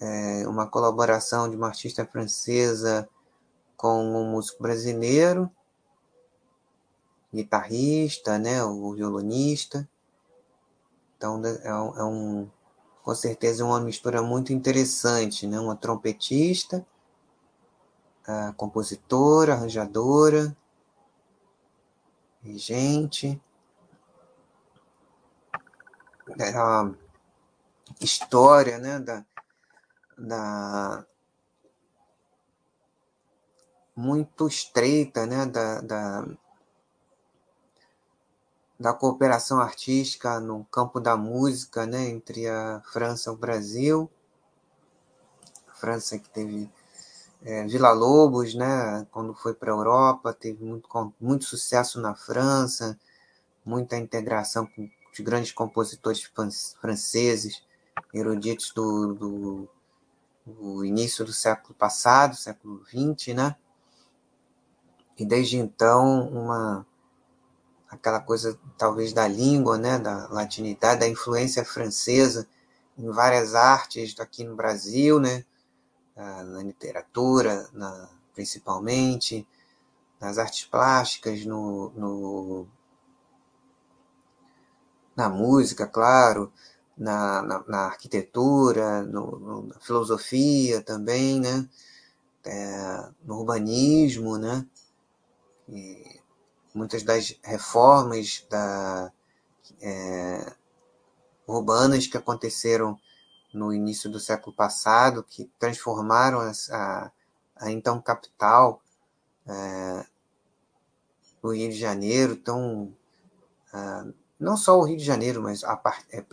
é, 0.00 0.46
uma 0.46 0.66
colaboração 0.66 1.48
de 1.48 1.56
uma 1.56 1.68
artista 1.68 2.06
francesa 2.06 3.08
com 3.76 4.02
um 4.02 4.30
músico 4.30 4.62
brasileiro, 4.62 5.50
guitarrista, 7.32 8.38
né, 8.38 8.62
o 8.64 8.92
violonista. 8.94 9.88
Então 11.16 11.42
é 11.44 11.74
um, 11.74 11.98
é 11.98 12.04
um 12.04 12.50
com 13.02 13.14
certeza 13.14 13.64
uma 13.64 13.80
mistura 13.80 14.22
muito 14.22 14.52
interessante, 14.52 15.46
né, 15.46 15.58
uma 15.58 15.74
trompetista, 15.76 16.86
compositora, 18.56 19.54
arranjadora, 19.54 20.54
gente 22.44 23.40
a 26.40 26.90
história 28.00 28.78
né, 28.78 28.98
da, 28.98 29.24
da 30.16 31.06
muito 33.96 34.46
estreita 34.46 35.26
né, 35.26 35.46
da, 35.46 35.80
da, 35.80 36.24
da 38.78 38.92
cooperação 38.92 39.60
artística 39.60 40.38
no 40.38 40.64
campo 40.66 41.00
da 41.00 41.16
música 41.16 41.86
né, 41.86 42.08
entre 42.08 42.48
a 42.48 42.80
França 42.92 43.30
e 43.30 43.32
o 43.32 43.36
Brasil. 43.36 44.10
A 45.68 45.72
França 45.74 46.18
que 46.18 46.28
teve 46.28 46.70
é, 47.42 47.64
Vila 47.66 47.90
Lobos, 47.90 48.54
né, 48.54 49.06
quando 49.10 49.34
foi 49.34 49.54
para 49.54 49.72
a 49.72 49.76
Europa, 49.76 50.32
teve 50.32 50.64
muito, 50.64 50.88
muito 51.20 51.44
sucesso 51.44 52.00
na 52.00 52.14
França, 52.14 52.98
muita 53.64 53.96
integração 53.96 54.66
com 54.66 54.88
de 55.18 55.22
grandes 55.24 55.50
compositores 55.50 56.22
franceses, 56.80 57.60
eruditos 58.14 58.70
do, 58.72 59.14
do, 59.14 59.68
do 60.46 60.84
início 60.84 61.24
do 61.24 61.32
século 61.32 61.74
passado, 61.74 62.36
século 62.36 62.84
XX, 62.86 63.34
né? 63.34 63.56
E 65.18 65.26
desde 65.26 65.56
então, 65.56 66.28
uma 66.28 66.86
aquela 67.90 68.20
coisa 68.20 68.56
talvez 68.76 69.12
da 69.12 69.26
língua, 69.26 69.76
né, 69.76 69.98
da 69.98 70.28
latinidade, 70.28 71.00
da 71.00 71.08
influência 71.08 71.64
francesa 71.64 72.46
em 72.96 73.10
várias 73.10 73.54
artes 73.56 74.14
aqui 74.20 74.44
no 74.44 74.54
Brasil, 74.54 75.18
né, 75.18 75.44
na 76.14 76.62
literatura, 76.62 77.68
na, 77.72 78.08
principalmente, 78.34 79.48
nas 80.20 80.38
artes 80.38 80.66
plásticas, 80.66 81.44
no, 81.44 81.90
no, 81.96 82.68
na 85.18 85.28
música, 85.28 85.84
claro, 85.84 86.52
na, 86.96 87.42
na, 87.42 87.64
na 87.66 87.78
arquitetura, 87.86 89.02
no, 89.02 89.36
no, 89.36 89.62
na 89.66 89.80
filosofia 89.80 90.80
também, 90.80 91.40
né? 91.40 91.68
É, 92.46 93.08
no 93.24 93.40
urbanismo, 93.40 94.38
né? 94.38 94.64
E 95.68 96.20
muitas 96.72 97.02
das 97.02 97.36
reformas 97.42 98.46
da, 98.48 99.12
é, 99.82 100.52
urbanas 101.48 102.06
que 102.06 102.16
aconteceram 102.16 102.96
no 103.52 103.72
início 103.72 104.08
do 104.08 104.20
século 104.20 104.54
passado, 104.54 105.24
que 105.24 105.50
transformaram 105.58 106.38
a, 106.40 107.10
a, 107.56 107.72
então 107.72 108.00
capital 108.00 108.80
é, 109.48 110.06
do 111.42 111.52
Rio 111.52 111.70
de 111.70 111.76
Janeiro, 111.76 112.36
tão 112.36 112.94
é, 113.74 114.27
não 114.38 114.56
só 114.56 114.78
o 114.78 114.84
Rio 114.84 114.96
de 114.96 115.04
Janeiro, 115.04 115.42
mas 115.42 115.64
a 115.64 115.80
é, 116.10 116.24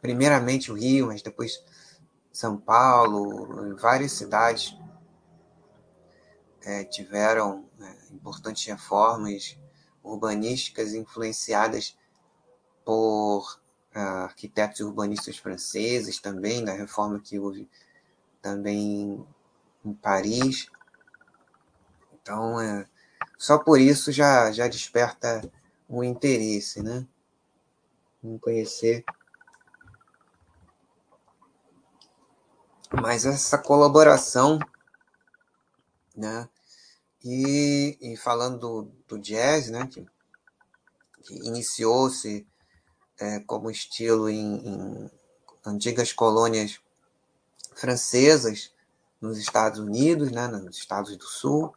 primeiramente 0.00 0.70
o 0.70 0.74
Rio, 0.74 1.06
mas 1.06 1.22
depois 1.22 1.62
São 2.32 2.56
Paulo, 2.56 3.76
várias 3.76 4.12
cidades 4.12 4.76
é, 6.64 6.84
tiveram 6.84 7.68
é, 7.80 8.14
importantes 8.14 8.64
reformas 8.66 9.58
urbanísticas 10.02 10.94
influenciadas 10.94 11.96
por 12.84 13.60
uh, 13.94 14.24
arquitetos 14.24 14.80
urbanistas 14.80 15.38
franceses 15.38 16.18
também, 16.18 16.64
da 16.64 16.72
reforma 16.72 17.20
que 17.20 17.38
houve 17.38 17.68
também 18.40 19.24
em 19.84 19.94
Paris. 19.94 20.66
Então, 22.14 22.60
é, 22.60 22.86
só 23.38 23.58
por 23.58 23.80
isso 23.80 24.10
já, 24.10 24.50
já 24.52 24.66
desperta 24.66 25.42
um 25.92 26.02
interesse, 26.02 26.82
né? 26.82 27.06
Em 28.24 28.38
conhecer 28.38 29.04
mais 32.90 33.26
essa 33.26 33.58
colaboração, 33.58 34.58
né? 36.16 36.48
E, 37.22 37.98
e 38.00 38.16
falando 38.16 38.58
do, 38.58 38.82
do, 39.06 39.18
jazz, 39.18 39.70
né? 39.70 39.86
Que, 39.86 40.06
que 41.22 41.34
iniciou-se 41.46 42.46
é, 43.20 43.40
como 43.40 43.70
estilo 43.70 44.28
em, 44.30 44.66
em 44.66 45.10
antigas 45.64 46.12
colônias 46.12 46.80
francesas 47.74 48.72
nos 49.20 49.38
Estados 49.38 49.78
Unidos, 49.78 50.32
né, 50.32 50.48
nos 50.48 50.76
Estados 50.76 51.16
do 51.16 51.24
Sul, 51.24 51.72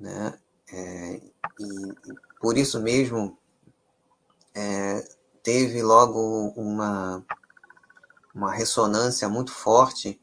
né, 0.00 0.38
é, 0.72 1.20
e, 1.60 2.25
por 2.46 2.56
isso 2.56 2.80
mesmo, 2.80 3.36
é, 4.54 5.04
teve 5.42 5.82
logo 5.82 6.50
uma, 6.50 7.26
uma 8.32 8.52
ressonância 8.52 9.28
muito 9.28 9.50
forte 9.50 10.20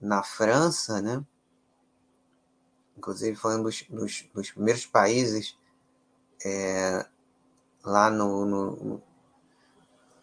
na 0.00 0.22
França, 0.22 1.02
né? 1.02 1.22
Inclusive 2.96 3.36
foi 3.36 3.58
um 3.58 3.64
dos, 3.64 3.82
dos, 3.82 4.30
dos 4.32 4.50
primeiros 4.50 4.86
países 4.86 5.54
é, 6.42 7.06
lá 7.84 8.08
no, 8.08 8.46
no, 8.46 9.02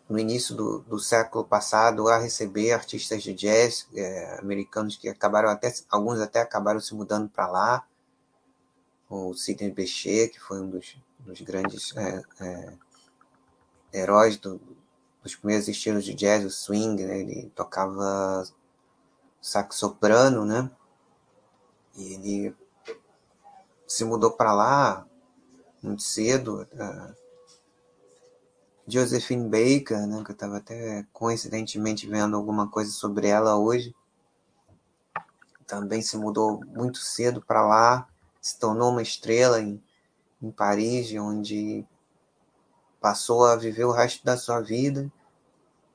no, 0.09 0.17
início 0.17 0.55
do, 0.55 0.79
do 0.79 0.97
século 0.97 1.45
passado 1.45 2.07
a 2.07 2.17
receber 2.17 2.71
artistas 2.71 3.21
de 3.21 3.35
jazz 3.35 3.87
é, 3.93 4.39
americanos 4.39 4.95
que 4.95 5.07
acabaram 5.07 5.49
até 5.49 5.71
alguns 5.91 6.19
até 6.21 6.41
acabaram 6.41 6.79
se 6.79 6.95
mudando 6.95 7.29
para 7.29 7.45
lá 7.45 7.87
o 9.07 9.35
Sidney 9.35 9.69
Bechet 9.69 10.33
que 10.33 10.39
foi 10.39 10.59
um 10.59 10.67
dos 10.71 10.97
dos 11.19 11.41
grandes 11.41 11.95
é, 11.95 12.23
é, 12.41 12.73
heróis 13.93 14.37
do, 14.37 14.59
dos 15.21 15.35
primeiros 15.35 15.67
estilos 15.67 16.03
de 16.03 16.13
jazz, 16.13 16.45
o 16.45 16.49
swing, 16.49 17.03
né? 17.05 17.19
ele 17.19 17.51
tocava 17.55 18.43
sax 19.41 19.75
soprano, 19.75 20.45
né? 20.45 20.69
E 21.95 22.13
ele 22.13 22.55
se 23.87 24.05
mudou 24.05 24.31
para 24.31 24.53
lá 24.53 25.05
muito 25.81 26.03
cedo. 26.03 26.67
Uh, 26.73 27.19
Josephine 28.87 29.47
Baker, 29.47 30.07
né, 30.07 30.23
que 30.23 30.31
eu 30.31 30.33
estava 30.33 30.57
até 30.57 31.05
coincidentemente 31.13 32.07
vendo 32.07 32.35
alguma 32.35 32.67
coisa 32.67 32.91
sobre 32.91 33.27
ela 33.27 33.55
hoje. 33.55 33.95
Também 35.67 36.01
se 36.01 36.17
mudou 36.17 36.59
muito 36.65 36.97
cedo 36.97 37.39
para 37.39 37.65
lá, 37.65 38.07
se 38.41 38.57
tornou 38.57 38.89
uma 38.89 39.03
estrela 39.03 39.61
em, 39.61 39.81
em 40.41 40.51
Paris, 40.51 41.13
onde 41.15 41.85
passou 42.99 43.45
a 43.45 43.55
viver 43.55 43.85
o 43.85 43.91
resto 43.91 44.23
da 44.25 44.37
sua 44.37 44.61
vida. 44.61 45.11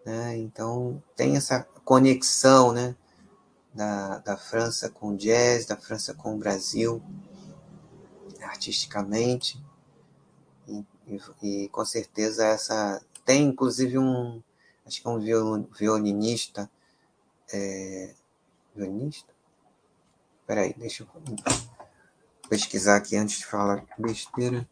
Né? 0.05 0.37
Então 0.39 1.03
tem 1.17 1.37
essa 1.37 1.63
conexão 1.85 2.73
né? 2.73 2.95
da, 3.73 4.19
da 4.19 4.37
França 4.37 4.89
com 4.89 5.09
o 5.09 5.17
jazz, 5.17 5.67
da 5.67 5.77
França 5.77 6.15
com 6.15 6.35
o 6.35 6.39
Brasil, 6.39 7.03
artisticamente. 8.43 9.63
E, 10.69 10.85
e, 11.07 11.21
e 11.43 11.69
com 11.69 11.85
certeza 11.85 12.47
essa. 12.47 13.03
Tem 13.25 13.45
inclusive 13.45 13.99
um. 13.99 14.43
Acho 14.87 15.01
que 15.01 15.09
é 15.09 15.11
um 15.11 15.65
violinista. 15.71 16.71
É, 17.53 18.15
violinista? 18.75 19.33
Peraí, 20.47 20.75
deixa 20.75 21.05
eu 21.05 21.74
pesquisar 22.55 22.95
aqui 22.95 23.17
antes 23.17 23.39
de 23.39 23.47
falar 23.47 23.85
besteira. 23.99 24.65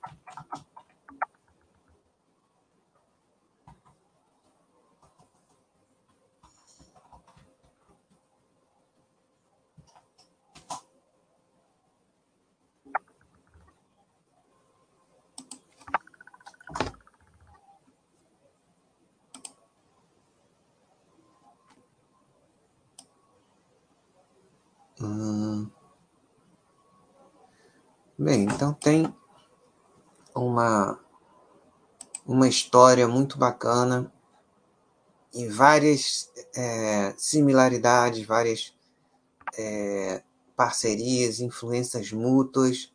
Hum. 25.00 25.71
Bem, 28.22 28.44
então 28.44 28.72
tem 28.72 29.12
uma, 30.32 30.96
uma 32.24 32.46
história 32.46 33.08
muito 33.08 33.36
bacana 33.36 34.12
e 35.34 35.48
várias 35.48 36.30
é, 36.54 37.12
similaridades, 37.16 38.24
várias 38.24 38.72
é, 39.58 40.22
parcerias, 40.54 41.40
influências 41.40 42.12
mútuas 42.12 42.92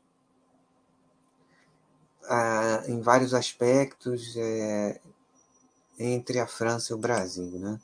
ah, 2.23 2.85
em 2.87 3.01
vários 3.01 3.33
aspectos 3.33 4.33
é, 4.37 5.01
entre 5.99 6.39
a 6.39 6.47
França 6.47 6.93
e 6.93 6.95
o 6.95 6.99
Brasil, 6.99 7.59
né? 7.59 7.81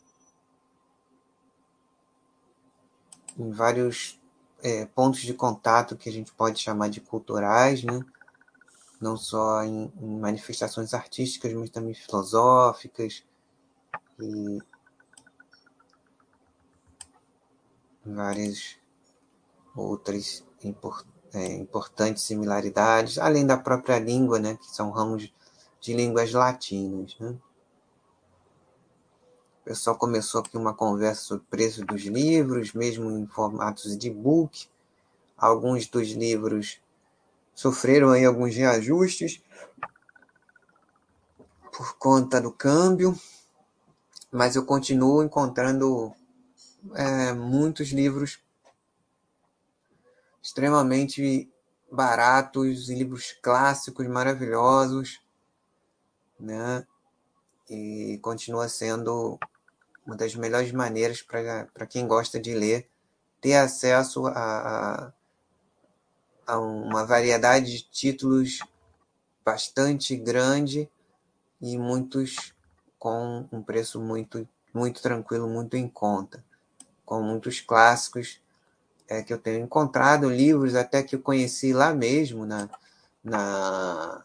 Em 3.38 3.52
vários 3.52 4.23
é, 4.64 4.86
pontos 4.86 5.20
de 5.22 5.34
contato 5.34 5.96
que 5.98 6.10
a 6.10 6.12
gente 6.12 6.32
pode 6.32 6.60
chamar 6.60 6.90
de 6.90 7.02
culturais, 7.02 7.84
né? 7.84 8.00
não 9.02 9.18
só 9.18 9.64
em, 9.64 9.92
em 10.02 10.20
manifestações 10.20 10.94
artísticas, 10.94 11.54
mas 11.54 11.70
também 11.70 11.94
filosóficas 11.94 13.24
e 14.20 14.60
várias 18.06 18.78
outras 19.76 20.46
import, 20.64 21.06
é, 21.34 21.56
importantes 21.58 22.24
similaridades, 22.24 23.18
além 23.18 23.46
da 23.46 23.58
própria 23.58 24.00
língua, 24.00 24.40
né, 24.40 24.56
que 24.56 24.68
são 24.68 24.92
ramos 24.92 25.34
de 25.82 25.94
línguas 25.94 26.32
latinas. 26.32 27.18
Né? 27.20 27.36
O 29.64 29.66
pessoal 29.66 29.96
começou 29.96 30.42
aqui 30.42 30.58
uma 30.58 30.74
conversa 30.74 31.22
sobre 31.22 31.46
o 31.46 31.48
preço 31.48 31.86
dos 31.86 32.02
livros, 32.02 32.74
mesmo 32.74 33.10
em 33.12 33.26
formatos 33.26 33.98
de 33.98 34.10
book. 34.10 34.68
Alguns 35.38 35.88
dos 35.88 36.12
livros 36.12 36.82
sofreram 37.56 38.10
aí 38.10 38.26
alguns 38.26 38.54
reajustes 38.54 39.42
por 41.72 41.98
conta 41.98 42.42
do 42.42 42.52
câmbio, 42.52 43.18
mas 44.30 44.58
eu 44.58 44.66
continuo 44.66 45.24
encontrando 45.24 46.14
é, 46.94 47.32
muitos 47.32 47.94
livros 47.94 48.44
extremamente 50.42 51.50
baratos, 51.90 52.90
livros 52.90 53.32
clássicos 53.42 54.06
maravilhosos, 54.08 55.22
né? 56.38 56.86
E 57.70 58.20
continua 58.22 58.68
sendo 58.68 59.40
uma 60.06 60.16
das 60.16 60.36
melhores 60.36 60.72
maneiras 60.72 61.22
para 61.22 61.86
quem 61.88 62.08
gosta 62.08 62.40
de 62.40 62.54
ler 62.54 62.88
ter 63.44 63.56
acesso 63.56 64.26
a, 64.28 64.32
a, 64.32 65.14
a, 66.48 66.60
uma 66.60 67.06
variedade 67.06 67.72
de 67.74 67.84
títulos 67.84 68.60
bastante 69.44 70.16
grande 70.16 70.90
e 71.62 71.78
muitos 71.78 72.54
com 72.98 73.46
um 73.52 73.62
preço 73.62 74.00
muito, 74.00 74.48
muito 74.74 75.02
tranquilo, 75.02 75.50
muito 75.50 75.76
em 75.76 75.90
conta, 75.90 76.42
com 77.06 77.22
muitos 77.22 77.60
clássicos 77.60 78.40
é, 79.10 79.22
que 79.22 79.34
eu 79.34 79.38
tenho 79.38 79.66
encontrado, 79.66 80.30
livros 80.30 80.74
até 80.74 81.04
que 81.04 81.18
eu 81.18 81.22
conheci 81.22 81.74
lá 81.74 81.94
mesmo 81.94 82.46
na, 82.46 82.70
na, 83.22 84.24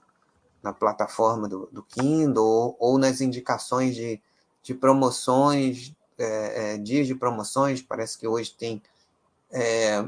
na 0.63 0.73
plataforma 0.73 1.49
do, 1.49 1.69
do 1.73 1.83
Kindle 1.83 2.45
ou, 2.45 2.77
ou 2.79 2.99
nas 2.99 3.21
indicações 3.21 3.97
de 3.97 4.23
de 4.69 4.75
promoções, 4.75 5.97
é, 6.19 6.75
é, 6.75 6.79
dias 6.79 7.07
de 7.07 7.15
promoções, 7.15 7.81
parece 7.81 8.19
que 8.19 8.29
hoje 8.29 8.55
tem 8.55 8.83
é, 9.51 10.07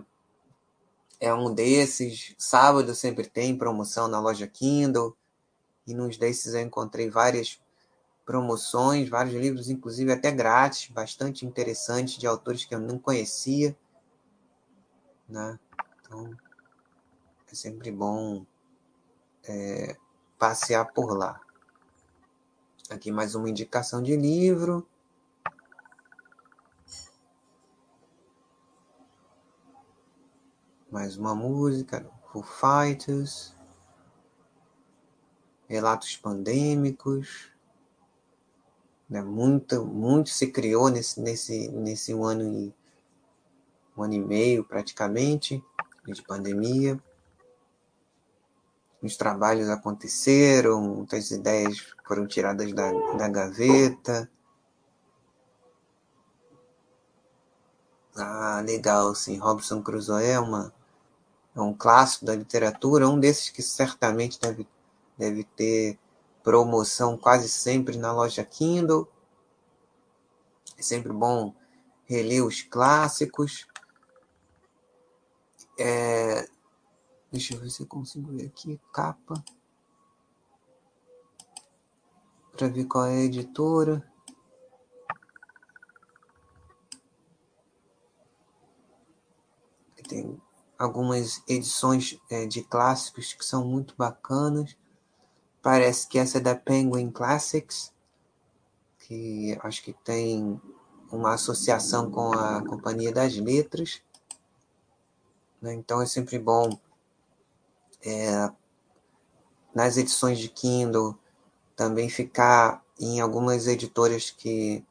é 1.18 1.32
um 1.32 1.54
desses. 1.54 2.34
Sábado 2.36 2.94
sempre 2.94 3.26
tem 3.26 3.56
promoção 3.56 4.06
na 4.06 4.20
loja 4.20 4.46
Kindle, 4.46 5.16
e 5.86 5.94
nos 5.94 6.18
desses 6.18 6.52
eu 6.52 6.60
encontrei 6.60 7.08
várias 7.08 7.58
promoções, 8.26 9.08
vários 9.08 9.34
livros, 9.34 9.70
inclusive 9.70 10.12
até 10.12 10.30
grátis, 10.30 10.90
bastante 10.90 11.46
interessantes, 11.46 12.18
de 12.18 12.26
autores 12.26 12.66
que 12.66 12.74
eu 12.74 12.80
não 12.80 12.98
conhecia. 12.98 13.74
Né? 15.26 15.58
Então, 16.02 16.36
é 17.50 17.54
sempre 17.54 17.90
bom 17.90 18.44
é, 19.48 19.96
passear 20.38 20.92
por 20.92 21.16
lá. 21.16 21.40
Aqui 22.90 23.12
mais 23.12 23.36
uma 23.36 23.48
indicação 23.48 24.02
de 24.02 24.16
livro. 24.16 24.84
Mais 30.90 31.16
uma 31.16 31.32
música, 31.32 32.04
Foo 32.32 32.42
Fighters. 32.42 33.54
Relatos 35.68 36.16
pandêmicos. 36.16 37.52
Né? 39.08 39.22
Muito, 39.22 39.86
muito 39.86 40.30
se 40.30 40.48
criou 40.48 40.88
nesse, 40.88 41.20
nesse, 41.20 41.68
nesse 41.68 42.12
um 42.12 42.24
ano 42.24 42.42
e 42.42 42.74
um 43.96 44.02
ano 44.02 44.14
e 44.14 44.18
meio 44.18 44.64
praticamente 44.64 45.62
de 46.04 46.20
pandemia 46.22 47.00
os 49.02 49.16
trabalhos 49.16 49.68
aconteceram, 49.68 50.80
muitas 50.80 51.30
ideias 51.30 51.94
foram 52.06 52.26
tiradas 52.26 52.72
da, 52.72 52.90
da 53.16 53.28
gaveta. 53.28 54.30
Ah, 58.14 58.62
legal, 58.64 59.14
sim. 59.14 59.38
Robson 59.38 59.82
Crusoe 59.82 60.24
é, 60.24 60.38
uma, 60.38 60.72
é 61.54 61.60
um 61.60 61.72
clássico 61.72 62.26
da 62.26 62.34
literatura, 62.34 63.08
um 63.08 63.18
desses 63.18 63.48
que 63.48 63.62
certamente 63.62 64.38
deve, 64.38 64.68
deve 65.16 65.44
ter 65.44 65.98
promoção 66.42 67.16
quase 67.16 67.48
sempre 67.48 67.96
na 67.96 68.12
loja 68.12 68.44
Kindle. 68.44 69.08
É 70.76 70.82
sempre 70.82 71.12
bom 71.12 71.54
reler 72.04 72.44
os 72.44 72.62
clássicos. 72.62 73.66
É, 75.78 76.46
Deixa 77.30 77.54
eu 77.54 77.60
ver 77.60 77.70
se 77.70 77.82
eu 77.82 77.86
consigo 77.86 78.32
ver 78.32 78.46
aqui. 78.46 78.80
Capa. 78.92 79.34
Para 82.56 82.68
ver 82.68 82.84
qual 82.86 83.06
é 83.06 83.18
a 83.18 83.24
editora. 83.24 84.04
Tem 90.08 90.42
algumas 90.76 91.40
edições 91.46 92.18
é, 92.28 92.46
de 92.46 92.64
clássicos 92.64 93.32
que 93.32 93.44
são 93.44 93.64
muito 93.64 93.94
bacanas. 93.96 94.76
Parece 95.62 96.08
que 96.08 96.18
essa 96.18 96.38
é 96.38 96.40
da 96.40 96.56
Penguin 96.56 97.12
Classics, 97.12 97.92
que 98.98 99.56
acho 99.62 99.84
que 99.84 99.92
tem 99.92 100.60
uma 101.12 101.34
associação 101.34 102.10
com 102.10 102.32
a 102.32 102.66
Companhia 102.66 103.12
das 103.12 103.36
Letras. 103.36 104.02
Né? 105.62 105.74
Então 105.74 106.02
é 106.02 106.06
sempre 106.06 106.36
bom 106.38 106.70
é, 108.04 108.50
nas 109.74 109.96
edições 109.96 110.38
de 110.38 110.48
Kindle 110.48 111.18
também 111.76 112.08
ficar 112.08 112.84
em 112.98 113.20
algumas 113.20 113.66
editoras 113.66 114.30
que 114.30 114.84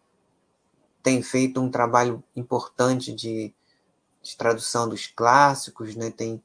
têm 1.04 1.22
feito 1.22 1.62
um 1.62 1.70
trabalho 1.70 2.24
importante 2.36 3.14
de, 3.14 3.54
de 4.22 4.38
tradução 4.38 4.90
dos 4.90 5.08
clássicos, 5.08 5.96
né? 5.96 6.10
tem 6.10 6.42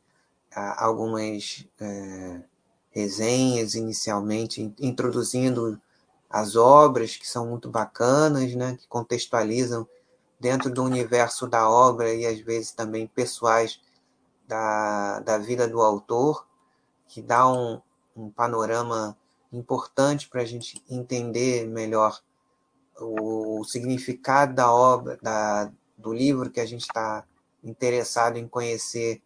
ah, 0.54 0.84
algumas 0.84 1.66
é, 1.80 2.42
resenhas 2.90 3.74
inicialmente 3.74 4.74
introduzindo 4.78 5.80
as 6.28 6.56
obras 6.56 7.16
que 7.16 7.26
são 7.26 7.46
muito 7.46 7.70
bacanas, 7.70 8.54
né? 8.54 8.76
que 8.76 8.86
contextualizam 8.86 9.88
dentro 10.38 10.70
do 10.70 10.84
universo 10.84 11.46
da 11.46 11.68
obra 11.68 12.12
e 12.12 12.26
às 12.26 12.38
vezes 12.40 12.72
também 12.72 13.06
pessoais 13.06 13.80
da, 14.46 15.20
da 15.20 15.38
vida 15.38 15.66
do 15.66 15.80
autor, 15.80 16.46
que 17.08 17.22
dá 17.22 17.46
um, 17.50 17.80
um 18.16 18.30
panorama 18.30 19.16
importante 19.52 20.28
para 20.28 20.42
a 20.42 20.44
gente 20.44 20.82
entender 20.90 21.66
melhor 21.66 22.20
o, 22.98 23.60
o, 23.60 23.64
significado 23.64 24.54
da 24.54 24.72
obra, 24.72 25.18
da, 25.22 25.70
do 25.96 26.12
livro 26.12 26.50
que 26.50 26.60
a 26.60 26.66
gente 26.66 26.82
está 26.82 27.24
interessado 27.62 28.36
em 28.36 28.46
conhecer 28.46 29.22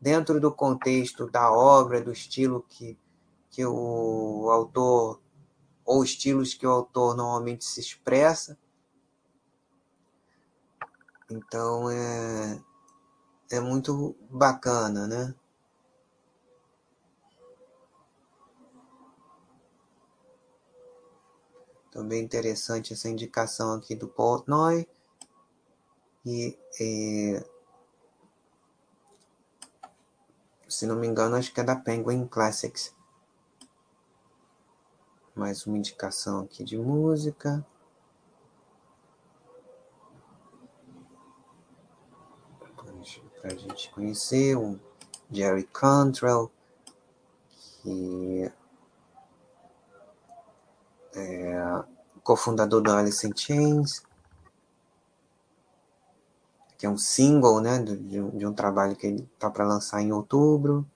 dentro 0.00 0.40
do 0.40 0.52
contexto 0.52 1.30
da 1.30 1.50
obra, 1.50 2.00
do 2.00 2.12
estilo 2.12 2.64
que, 2.68 2.98
que 3.50 3.64
o 3.64 4.48
autor, 4.50 5.20
ou 5.84 6.02
estilos 6.02 6.54
que 6.54 6.66
o 6.66 6.70
autor 6.70 7.16
normalmente 7.16 7.64
se 7.64 7.80
expressa. 7.80 8.58
Então 11.30 11.90
é, 11.90 12.60
é 13.50 13.60
muito 13.60 14.16
bacana, 14.30 15.06
né? 15.06 15.34
Também 21.96 22.22
interessante 22.22 22.92
essa 22.92 23.08
indicação 23.08 23.72
aqui 23.72 23.94
do 23.94 24.06
Portnoy. 24.06 24.86
E, 26.26 26.58
e, 26.78 27.42
se 30.68 30.84
não 30.84 30.96
me 30.96 31.06
engano, 31.06 31.36
acho 31.36 31.54
que 31.54 31.58
é 31.58 31.64
da 31.64 31.74
Penguin 31.74 32.26
Classics. 32.26 32.94
Mais 35.34 35.66
uma 35.66 35.78
indicação 35.78 36.40
aqui 36.40 36.62
de 36.62 36.76
música. 36.76 37.66
Para 43.40 43.54
a 43.54 43.56
gente 43.56 43.90
conhecer 43.92 44.54
o 44.54 44.78
Jerry 45.30 45.64
Cantrell, 45.64 46.52
que 47.80 48.52
é, 51.16 51.84
cofundador 52.22 52.82
do 52.82 52.92
Alice 52.92 53.26
in 53.26 53.34
Chains, 53.34 54.02
que 56.76 56.84
é 56.84 56.90
um 56.90 56.98
single 56.98 57.60
né, 57.60 57.78
de, 57.78 57.96
de 57.96 58.46
um 58.46 58.52
trabalho 58.52 58.94
que 58.94 59.06
ele 59.06 59.28
está 59.34 59.50
para 59.50 59.66
lançar 59.66 60.02
em 60.02 60.12
outubro. 60.12 60.86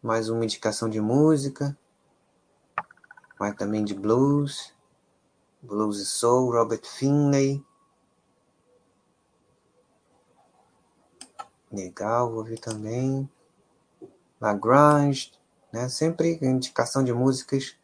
Mais 0.00 0.28
uma 0.28 0.44
indicação 0.44 0.88
de 0.88 1.00
música, 1.00 1.76
mas 3.38 3.54
também 3.56 3.84
de 3.84 3.94
blues, 3.94 4.72
blues 5.60 5.98
e 5.98 6.06
soul, 6.06 6.52
Robert 6.52 6.84
Finlay. 6.84 7.64
Legal, 11.70 12.28
vou 12.28 12.38
ouvir 12.38 12.58
também. 12.58 13.28
Lagrange, 14.40 15.32
né? 15.72 15.88
Sempre 15.88 16.38
indicação 16.42 17.02
de 17.04 17.12
músicas 17.12 17.76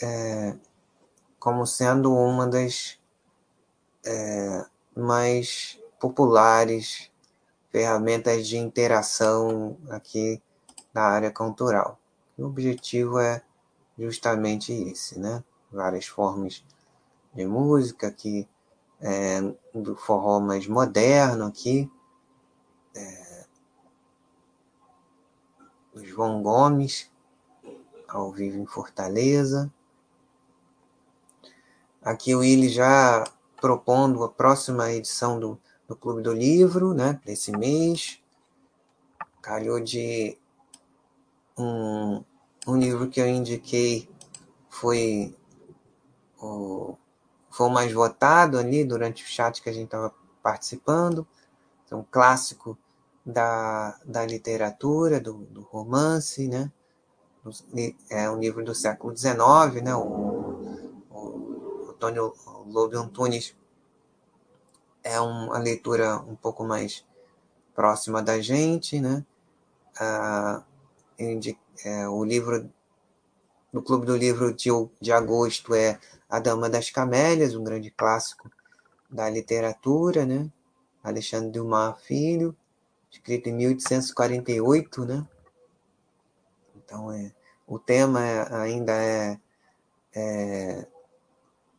é, 0.00 0.56
como 1.38 1.66
sendo 1.66 2.14
uma 2.14 2.46
das 2.46 2.98
é, 4.04 4.64
mais 4.96 5.78
populares 6.00 7.10
ferramentas 7.70 8.46
de 8.46 8.58
interação 8.58 9.76
aqui 9.88 10.42
na 10.92 11.02
área 11.02 11.30
cultural. 11.30 11.98
O 12.36 12.44
objetivo 12.44 13.18
é 13.18 13.42
justamente 13.98 14.72
esse, 14.72 15.18
né? 15.18 15.42
Várias 15.70 16.06
formas 16.06 16.64
de 17.34 17.46
música 17.46 18.08
aqui, 18.08 18.48
é, 19.00 19.40
do 19.74 19.96
forró 19.96 20.38
mais 20.38 20.66
moderno 20.66 21.46
aqui, 21.46 21.90
é, 22.94 23.44
João 25.94 26.42
Gomes, 26.42 27.10
ao 28.08 28.30
vivo 28.30 28.58
em 28.58 28.66
Fortaleza, 28.66 29.72
Aqui 32.04 32.34
o 32.34 32.40
Willi 32.40 32.68
já 32.68 33.24
propondo 33.60 34.24
a 34.24 34.28
próxima 34.28 34.90
edição 34.90 35.38
do, 35.38 35.56
do 35.86 35.94
Clube 35.94 36.20
do 36.20 36.32
Livro, 36.32 36.92
né, 36.92 37.20
desse 37.24 37.52
mês. 37.52 38.18
Calhou 39.40 39.78
de 39.78 40.36
um, 41.56 42.24
um 42.66 42.76
livro 42.76 43.08
que 43.08 43.20
eu 43.20 43.28
indiquei 43.28 44.08
foi 44.68 45.36
o, 46.40 46.96
foi 47.50 47.70
mais 47.70 47.92
votado 47.92 48.58
ali 48.58 48.84
durante 48.84 49.22
o 49.22 49.26
chat 49.28 49.62
que 49.62 49.68
a 49.68 49.72
gente 49.72 49.84
estava 49.84 50.12
participando. 50.42 51.24
É 51.88 51.94
um 51.94 52.02
clássico 52.02 52.76
da, 53.24 53.96
da 54.04 54.26
literatura, 54.26 55.20
do, 55.20 55.34
do 55.34 55.60
romance, 55.60 56.48
né? 56.48 56.72
É 58.10 58.28
um 58.28 58.38
livro 58.38 58.64
do 58.64 58.74
século 58.74 59.16
XIX, 59.16 59.82
né? 59.84 59.94
O, 59.94 60.41
Antônio 62.02 62.34
Lobo 62.66 62.98
Antunes 62.98 63.54
é 65.04 65.20
uma 65.20 65.56
leitura 65.58 66.16
um 66.16 66.34
pouco 66.34 66.64
mais 66.64 67.06
próxima 67.76 68.20
da 68.20 68.40
gente, 68.40 69.00
né? 69.00 69.24
Ah, 69.96 70.64
é, 71.84 72.08
o 72.08 72.24
livro 72.24 72.68
do 73.72 73.80
Clube 73.80 74.04
do 74.04 74.16
Livro 74.16 74.52
de, 74.52 74.68
de 75.00 75.12
agosto 75.12 75.76
é 75.76 76.00
A 76.28 76.40
Dama 76.40 76.68
das 76.68 76.90
Camélias, 76.90 77.54
um 77.54 77.62
grande 77.62 77.92
clássico 77.92 78.50
da 79.08 79.30
literatura, 79.30 80.26
né? 80.26 80.50
Alexandre 81.04 81.52
Dumas 81.52 82.00
Filho, 82.02 82.56
escrito 83.08 83.48
em 83.48 83.54
1848, 83.54 85.04
né? 85.04 85.28
Então, 86.74 87.12
é, 87.12 87.32
o 87.64 87.78
tema 87.78 88.26
é, 88.26 88.54
ainda 88.56 88.92
é, 88.92 89.38
é 90.12 90.86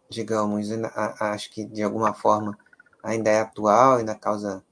digamos, 0.09 0.67
acho 1.19 1.51
que 1.51 1.65
de 1.65 1.83
alguma 1.83 2.13
forma 2.13 2.57
ainda 3.03 3.29
é 3.29 3.41
atual, 3.41 3.97
ainda 3.97 4.15
causa 4.15 4.63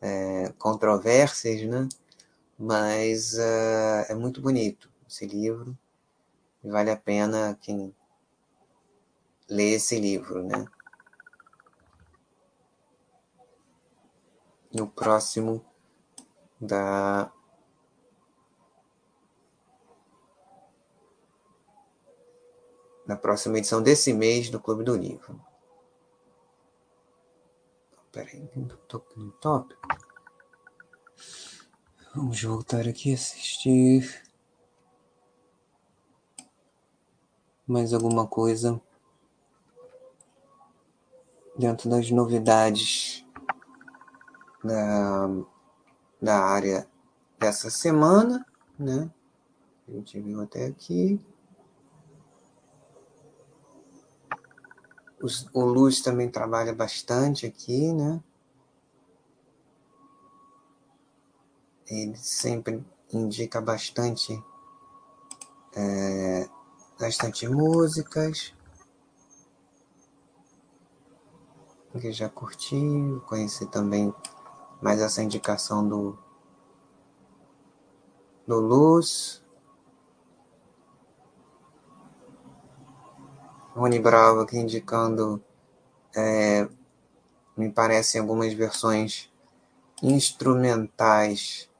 é, 0.00 0.52
controvérsias, 0.58 1.62
né? 1.68 1.88
Mas 2.58 3.34
uh, 3.34 4.06
é 4.08 4.14
muito 4.14 4.40
bonito 4.40 4.90
esse 5.08 5.26
livro 5.26 5.76
vale 6.62 6.90
a 6.90 6.96
pena 6.96 7.56
quem 7.60 7.94
lê 9.48 9.74
esse 9.74 9.98
livro, 9.98 10.42
né? 10.42 10.66
No 14.72 14.86
próximo 14.86 15.64
da 16.60 17.32
na 23.10 23.16
próxima 23.16 23.58
edição 23.58 23.82
desse 23.82 24.12
mês 24.12 24.50
do 24.50 24.60
Clube 24.60 24.84
do 24.84 24.96
Livro. 24.96 25.44
Peraí, 28.12 28.48
estou 28.54 29.04
no 29.16 29.32
tópico. 29.32 29.88
Vamos 32.14 32.40
voltar 32.40 32.86
aqui 32.86 33.12
assistir. 33.12 34.22
Mais 37.66 37.92
alguma 37.92 38.28
coisa 38.28 38.80
dentro 41.58 41.90
das 41.90 42.08
novidades 42.12 43.26
da, 44.62 45.28
da 46.22 46.38
área 46.38 46.88
dessa 47.40 47.70
semana, 47.70 48.46
né? 48.78 49.10
A 49.88 49.90
gente 49.90 50.20
viu 50.20 50.40
até 50.40 50.66
aqui. 50.66 51.20
O 55.52 55.64
Luz 55.64 56.00
também 56.00 56.30
trabalha 56.30 56.74
bastante 56.74 57.44
aqui, 57.44 57.92
né? 57.92 58.22
Ele 61.86 62.16
sempre 62.16 62.84
indica 63.12 63.60
bastante, 63.60 64.42
é, 65.74 66.48
bastante 66.98 67.46
músicas. 67.48 68.54
Que 72.00 72.12
já 72.12 72.28
curti, 72.28 72.80
conheci 73.26 73.66
também 73.66 74.14
mais 74.80 75.00
essa 75.00 75.22
indicação 75.22 75.86
do, 75.86 76.16
do 78.46 78.60
Luz. 78.60 79.39
Rony 83.74 84.00
Bravo 84.00 84.40
aqui 84.40 84.58
indicando, 84.58 85.42
é, 86.14 86.68
me 87.56 87.70
parecem 87.70 88.20
algumas 88.20 88.52
versões 88.52 89.30
instrumentais 90.02 91.70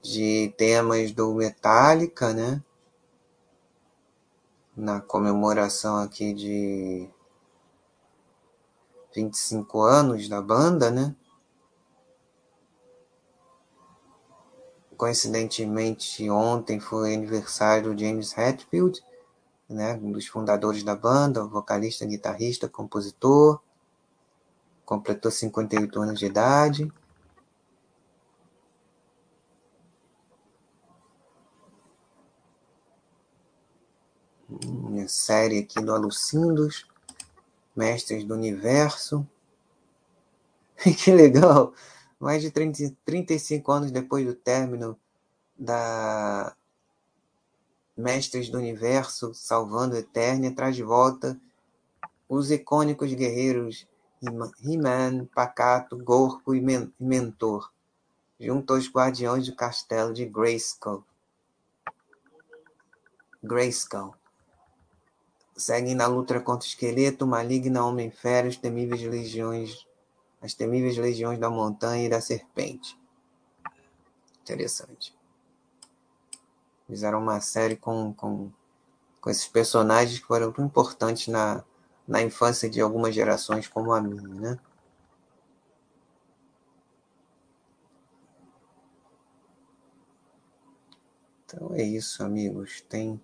de 0.00 0.54
temas 0.56 1.10
do 1.10 1.34
Metallica, 1.34 2.32
né? 2.32 2.62
Na 4.76 5.00
comemoração 5.00 5.96
aqui 5.96 6.32
de 6.32 7.08
25 9.14 9.80
anos 9.80 10.28
da 10.28 10.40
banda, 10.40 10.92
né? 10.92 11.16
Coincidentemente, 14.96 16.30
ontem 16.30 16.78
foi 16.78 17.14
aniversário 17.14 17.92
do 17.92 18.00
James 18.00 18.36
Hetfield, 18.38 19.02
né, 19.68 19.94
um 19.94 20.12
dos 20.12 20.26
fundadores 20.26 20.82
da 20.82 20.94
banda, 20.94 21.44
vocalista, 21.44 22.04
guitarrista, 22.04 22.68
compositor. 22.68 23.60
Completou 24.84 25.30
58 25.30 26.00
anos 26.00 26.18
de 26.18 26.26
idade. 26.26 26.92
Minha 34.48 35.08
série 35.08 35.58
aqui 35.60 35.80
do 35.80 35.92
Alucindos, 35.92 36.86
Mestres 37.74 38.24
do 38.24 38.34
Universo. 38.34 39.26
que 41.02 41.10
legal! 41.10 41.72
Mais 42.20 42.42
de 42.42 42.50
30, 42.50 42.94
35 43.04 43.72
anos 43.72 43.90
depois 43.90 44.24
do 44.26 44.34
término 44.34 44.98
da 45.58 46.54
Mestres 47.96 48.48
do 48.48 48.58
Universo, 48.58 49.32
salvando 49.34 49.96
Eternia, 49.96 50.54
traz 50.54 50.74
de 50.74 50.82
volta 50.82 51.38
os 52.28 52.50
icônicos 52.50 53.12
guerreiros 53.12 53.86
He-Man, 54.62 55.26
Pacato, 55.26 55.96
Gorko 55.96 56.54
e, 56.54 56.60
Men 56.60 56.92
Mentor, 56.98 57.70
junto 58.40 58.72
aos 58.72 58.90
guardiões 58.90 59.46
do 59.46 59.54
castelo 59.54 60.12
de 60.12 60.24
Grayskull. 60.24 61.04
Grayskull. 63.42 64.14
Seguem 65.56 65.94
na 65.94 66.06
luta 66.06 66.40
contra 66.40 66.66
o 66.66 66.68
esqueleto, 66.68 67.26
maligna, 67.26 67.84
homem-fera, 67.84 68.48
as 68.48 68.56
temíveis 68.56 69.02
legiões, 69.02 69.86
as 70.42 70.54
temíveis 70.54 70.96
legiões 70.96 71.38
da 71.38 71.48
montanha 71.48 72.06
e 72.06 72.08
da 72.08 72.20
serpente. 72.20 72.98
Interessante. 74.42 75.14
Fizeram 76.86 77.20
uma 77.20 77.40
série 77.40 77.76
com, 77.76 78.12
com, 78.14 78.50
com 79.20 79.30
esses 79.30 79.46
personagens 79.46 80.18
que 80.18 80.26
foram 80.26 80.52
tão 80.52 80.64
importantes 80.64 81.28
na, 81.28 81.64
na 82.06 82.22
infância 82.22 82.68
de 82.68 82.80
algumas 82.80 83.14
gerações 83.14 83.66
como 83.68 83.92
a 83.92 84.00
minha, 84.00 84.22
né? 84.22 84.58
Então 91.46 91.74
é 91.74 91.82
isso, 91.82 92.22
amigos. 92.22 92.80
Tem 92.82 93.20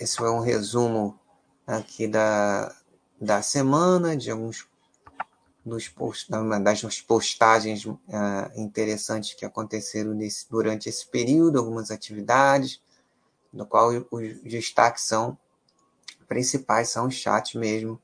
esse 0.00 0.16
foi 0.16 0.30
um 0.30 0.40
resumo 0.40 1.20
aqui 1.66 2.08
da, 2.08 2.74
da 3.20 3.42
semana, 3.42 4.16
de 4.16 4.30
alguns 4.30 4.66
dos 5.64 5.88
post, 5.88 6.30
das 6.62 7.00
postagens 7.02 7.84
uh, 7.84 7.98
interessantes 8.56 9.34
que 9.34 9.44
aconteceram 9.44 10.14
nesse, 10.14 10.48
durante 10.50 10.88
esse 10.88 11.06
período, 11.06 11.58
algumas 11.58 11.90
atividades, 11.90 12.80
no 13.52 13.66
qual 13.66 13.90
os 14.10 14.42
destaques 14.42 15.04
são 15.04 15.36
principais, 16.28 16.88
são 16.88 17.06
os 17.06 17.14
chats 17.14 17.54
mesmo, 17.54 18.00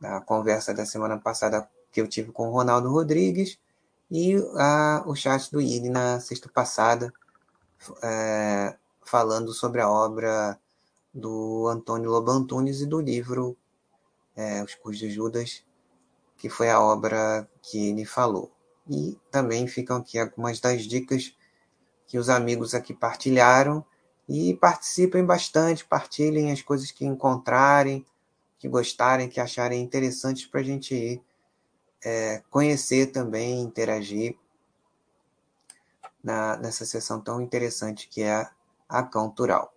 da 0.00 0.20
conversa 0.20 0.74
da 0.74 0.84
semana 0.84 1.18
passada 1.18 1.68
que 1.92 2.00
eu 2.00 2.08
tive 2.08 2.32
com 2.32 2.48
o 2.48 2.52
Ronaldo 2.52 2.90
Rodrigues 2.90 3.58
e 4.10 4.36
uh, 4.36 5.02
o 5.06 5.14
chat 5.14 5.50
do 5.50 5.60
ID 5.60 5.84
na 5.84 6.20
sexta 6.20 6.48
passada, 6.48 7.12
uh, 7.88 8.76
falando 9.04 9.52
sobre 9.52 9.80
a 9.80 9.88
obra 9.88 10.58
do 11.12 11.68
Antônio 11.68 12.10
Lobantunes 12.10 12.80
e 12.80 12.86
do 12.86 13.00
livro 13.00 13.56
é, 14.36 14.62
Os 14.62 14.74
Cus 14.74 14.98
de 14.98 15.08
Judas, 15.10 15.63
que 16.44 16.50
foi 16.50 16.68
a 16.68 16.78
obra 16.78 17.48
que 17.62 17.88
ele 17.88 18.04
falou. 18.04 18.52
E 18.86 19.18
também 19.30 19.66
ficam 19.66 19.96
aqui 19.96 20.18
algumas 20.18 20.60
das 20.60 20.82
dicas 20.82 21.34
que 22.06 22.18
os 22.18 22.28
amigos 22.28 22.74
aqui 22.74 22.92
partilharam 22.92 23.82
e 24.28 24.52
participem 24.52 25.24
bastante, 25.24 25.86
partilhem 25.86 26.52
as 26.52 26.60
coisas 26.60 26.90
que 26.90 27.06
encontrarem, 27.06 28.04
que 28.58 28.68
gostarem, 28.68 29.26
que 29.26 29.40
acharem 29.40 29.82
interessantes 29.82 30.44
para 30.44 30.60
a 30.60 30.62
gente 30.62 30.94
ir 30.94 31.22
é, 32.04 32.42
conhecer 32.50 33.06
também, 33.06 33.62
interagir 33.62 34.36
na, 36.22 36.58
nessa 36.58 36.84
sessão 36.84 37.22
tão 37.22 37.40
interessante 37.40 38.06
que 38.06 38.22
é 38.22 38.46
a 38.86 39.02
Cultural. 39.02 39.72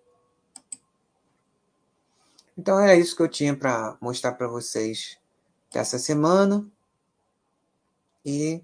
Então 2.58 2.78
era 2.78 2.94
isso 2.94 3.16
que 3.16 3.22
eu 3.22 3.30
tinha 3.30 3.56
para 3.56 3.98
mostrar 4.02 4.34
para 4.34 4.50
vocês 4.50 5.18
dessa 5.72 6.00
semana. 6.00 6.66
E 8.26 8.64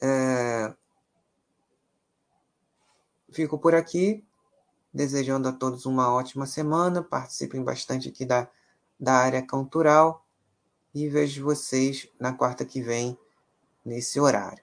é, 0.00 0.74
fico 3.32 3.58
por 3.58 3.74
aqui, 3.74 4.24
desejando 4.92 5.48
a 5.48 5.52
todos 5.52 5.86
uma 5.86 6.12
ótima 6.12 6.46
semana. 6.46 7.02
Participem 7.02 7.62
bastante 7.62 8.08
aqui 8.08 8.24
da, 8.24 8.48
da 8.98 9.14
área 9.14 9.46
cultural 9.46 10.24
e 10.94 11.08
vejo 11.08 11.44
vocês 11.44 12.08
na 12.20 12.32
quarta 12.32 12.64
que 12.64 12.80
vem, 12.80 13.18
nesse 13.84 14.20
horário. 14.20 14.62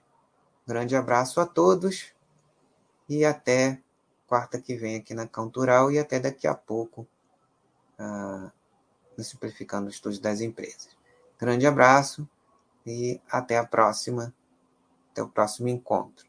Grande 0.66 0.96
abraço 0.96 1.40
a 1.40 1.46
todos 1.46 2.12
e 3.08 3.24
até 3.24 3.82
quarta 4.32 4.58
que 4.58 4.74
vem 4.74 4.96
aqui 4.96 5.12
na 5.12 5.26
Cultural 5.26 5.92
e 5.92 5.98
até 5.98 6.18
daqui 6.18 6.46
a 6.46 6.54
pouco 6.54 7.06
ah, 7.98 8.50
no 9.14 9.22
Simplificando 9.22 9.88
os 9.88 9.96
Estudos 9.96 10.18
das 10.18 10.40
Empresas. 10.40 10.96
Grande 11.42 11.66
abraço 11.66 12.28
e 12.86 13.20
até 13.28 13.58
a 13.58 13.66
próxima, 13.66 14.32
até 15.10 15.24
o 15.24 15.28
próximo 15.28 15.68
encontro. 15.68 16.24